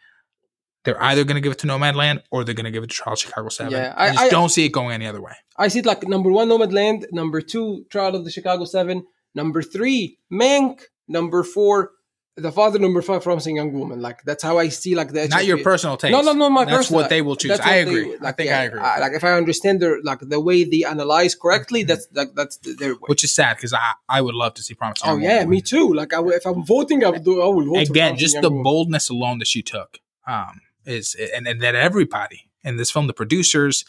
[0.87, 2.95] They're either going to give it to Nomadland or they're going to give it to
[2.97, 3.70] Trial of Chicago 7.
[3.72, 5.32] Yeah, I, I- just I- don't see it going any other way.
[5.59, 7.07] I see it like number one, Nomadland.
[7.12, 9.05] Number two, Trial of the Chicago Seven.
[9.35, 10.81] Number three, Mank.
[11.09, 11.93] Number four,
[12.36, 12.78] The Father.
[12.78, 14.01] Number five, Promising Young Woman.
[14.02, 16.12] Like that's how I see like the Not your personal taste.
[16.12, 16.51] No, no, no.
[16.51, 16.66] My personal.
[16.66, 17.01] That's personal.
[17.02, 17.59] what they will choose.
[17.60, 18.16] I agree.
[18.16, 18.81] they- I think yeah, I agree.
[18.81, 22.59] uh, like if I understand their like the way they analyze correctly, that's like that's
[22.81, 23.06] their way.
[23.06, 25.60] Which is sad because I, I would love to see Promising Oh yeah, Woman me
[25.62, 25.94] too.
[25.94, 27.40] Like I, if I'm voting, I would do.
[27.40, 31.60] I will vote Again, just the boldness alone that she took um, is, and, and
[31.60, 33.84] that everybody in this film, the producers,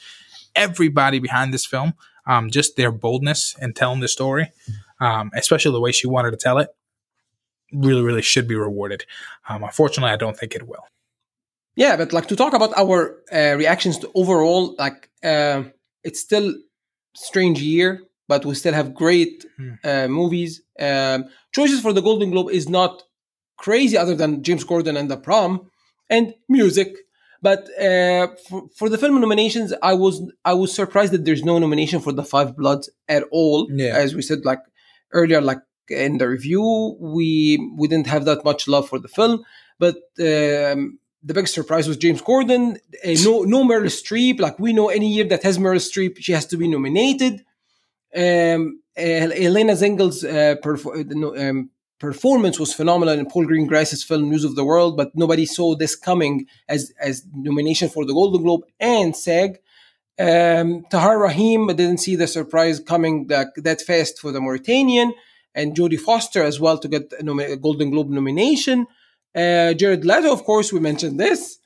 [0.56, 1.94] everybody behind this film,
[2.26, 4.52] um, just their boldness in telling the story,
[5.00, 6.70] um, especially the way she wanted to tell it,
[7.74, 9.06] really, really should be rewarded.
[9.48, 10.86] Um, unfortunately, I don't think it will.
[11.76, 15.64] Yeah, but like to talk about our uh, reactions to overall, like uh,
[16.04, 16.56] it's still
[17.16, 19.74] strange year, but we still have great Hmm.
[19.84, 20.62] uh, movies.
[20.80, 23.04] Um, choices for the Golden Globe is not
[23.58, 25.70] crazy, other than James Corden and The Prom
[26.10, 26.96] and music.
[27.42, 31.60] But uh, for, for the film nominations, I was I was surprised that there's no
[31.60, 33.68] nomination for the Five Bloods at all.
[33.72, 33.96] Yeah.
[33.96, 34.60] As we said, like
[35.12, 35.60] earlier, like
[35.90, 39.44] in the review, we we didn't have that much love for the film.
[39.80, 42.78] But um, the biggest surprise was James Corden.
[43.06, 44.40] Uh, no, no Meryl Streep.
[44.40, 47.44] Like we know, any year that has Meryl Streep, she has to be nominated.
[48.16, 54.44] Um, uh, Elena Zengel's uh, perf- um, performance was phenomenal in Paul Greengrass's film News
[54.44, 58.64] of the World, but nobody saw this coming as as nomination for the Golden Globe
[58.80, 59.60] and SAG.
[60.20, 65.14] Um, Tahar Rahim didn't see the surprise coming that, that fast for the Mauritanian,
[65.54, 68.88] and Jodie Foster as well to get a, nom- a Golden Globe nomination.
[69.36, 71.60] Uh, Jared Leto, of course, we mentioned this,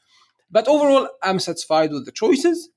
[0.49, 2.69] but overall, I'm satisfied with the choices.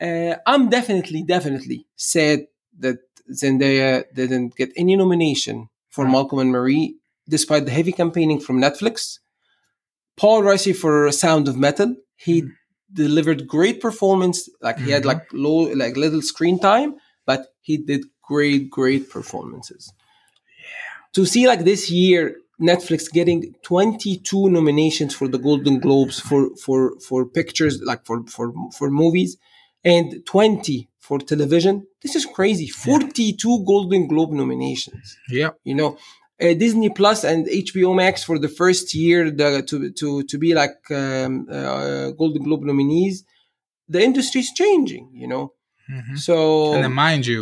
[0.00, 2.46] Uh, I'm definitely, definitely sad
[2.78, 2.98] that
[3.32, 6.12] Zendaya didn't get any nomination for Right.
[6.16, 6.86] Malcolm and Marie,
[7.36, 8.96] despite the heavy campaigning from Netflix.
[10.20, 11.90] Paul Raci for Sound of Metal,
[12.26, 12.36] he
[13.04, 14.38] delivered great performance.
[14.66, 15.10] Like he had Mhm.
[15.12, 16.90] like low, like little screen time,
[17.30, 19.82] but he did great, great performances.
[19.92, 20.64] Yeah.
[21.16, 22.20] To see like this year,
[22.70, 23.40] Netflix getting
[23.70, 28.46] 22 nominations for the Golden Globes for for for pictures, like for for
[28.78, 29.30] for movies,
[29.94, 31.74] and 20 for television.
[32.02, 32.68] This is crazy.
[32.68, 35.06] 42 Golden Globe nominations
[35.40, 35.50] Yeah.
[35.70, 35.90] you know
[36.42, 40.50] uh, disney plus and hbo max for the first year the, to to to be
[40.62, 43.16] like um, uh, golden globe nominees
[43.94, 45.44] the industry is changing you know
[45.96, 46.18] Mhm.
[46.26, 46.36] so
[46.74, 47.40] And then, mind you,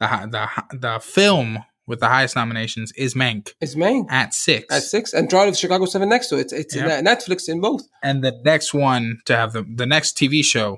[0.00, 0.06] the
[0.36, 0.44] the
[0.86, 1.48] the film
[1.88, 4.64] with the highest nominations is Mank it's Mank at six.
[4.76, 6.98] at six and trial of chicago 7 next to it it's Yeah.
[7.00, 10.68] in netflix in both and the next one to have the the next TV show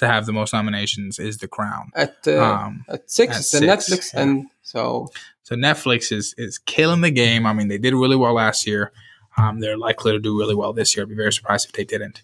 [0.00, 1.90] to have the most nominations is The Crown.
[1.94, 4.20] at uh, Um, at six at it's six, netflix yeah.
[4.22, 5.08] and so
[5.42, 7.46] So Netflix is is killing the game.
[7.46, 8.92] I mean, they did really well last year.
[9.36, 11.04] Um, they're likely to do really well this year.
[11.04, 12.22] I'd be very surprised if they didn't.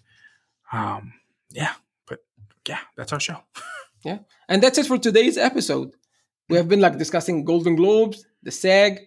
[0.73, 1.13] Um,
[1.51, 1.73] yeah,
[2.07, 2.19] but
[2.67, 3.39] yeah, that's our show.
[4.05, 4.19] Yeah.
[4.47, 5.89] And that's it for today's episode.
[6.49, 8.99] We have been like discussing Golden Globes, the SAG.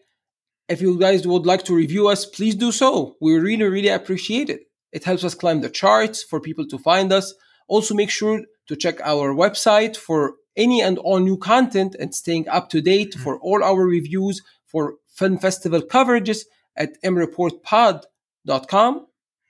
[0.69, 3.17] If you guys would like to review us, please do so.
[3.21, 4.63] We really, really appreciate it.
[4.93, 7.33] It helps us climb the charts for people to find us.
[7.71, 12.49] Also, make sure to check our website for any and all new content and staying
[12.49, 16.41] up to date for all our reviews for film festival coverages
[16.77, 19.07] at mreportpod.com.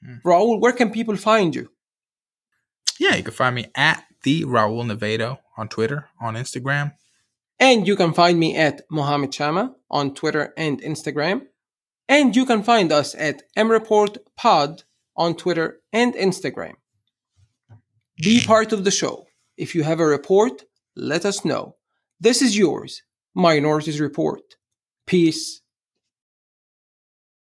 [0.07, 0.23] Mm.
[0.23, 1.71] Raul, where can people find you?
[2.99, 6.93] Yeah, you can find me at the Raul Nevedo on Twitter, on Instagram.
[7.59, 11.47] And you can find me at Mohammed Shama on Twitter and Instagram.
[12.07, 14.83] And you can find us at mreportpod
[15.17, 16.75] on Twitter and Instagram.
[18.21, 19.27] Be part of the show.
[19.57, 20.65] If you have a report,
[20.95, 21.77] let us know.
[22.21, 23.03] This is yours,
[23.35, 24.43] Minorities Report.
[25.07, 25.63] Peace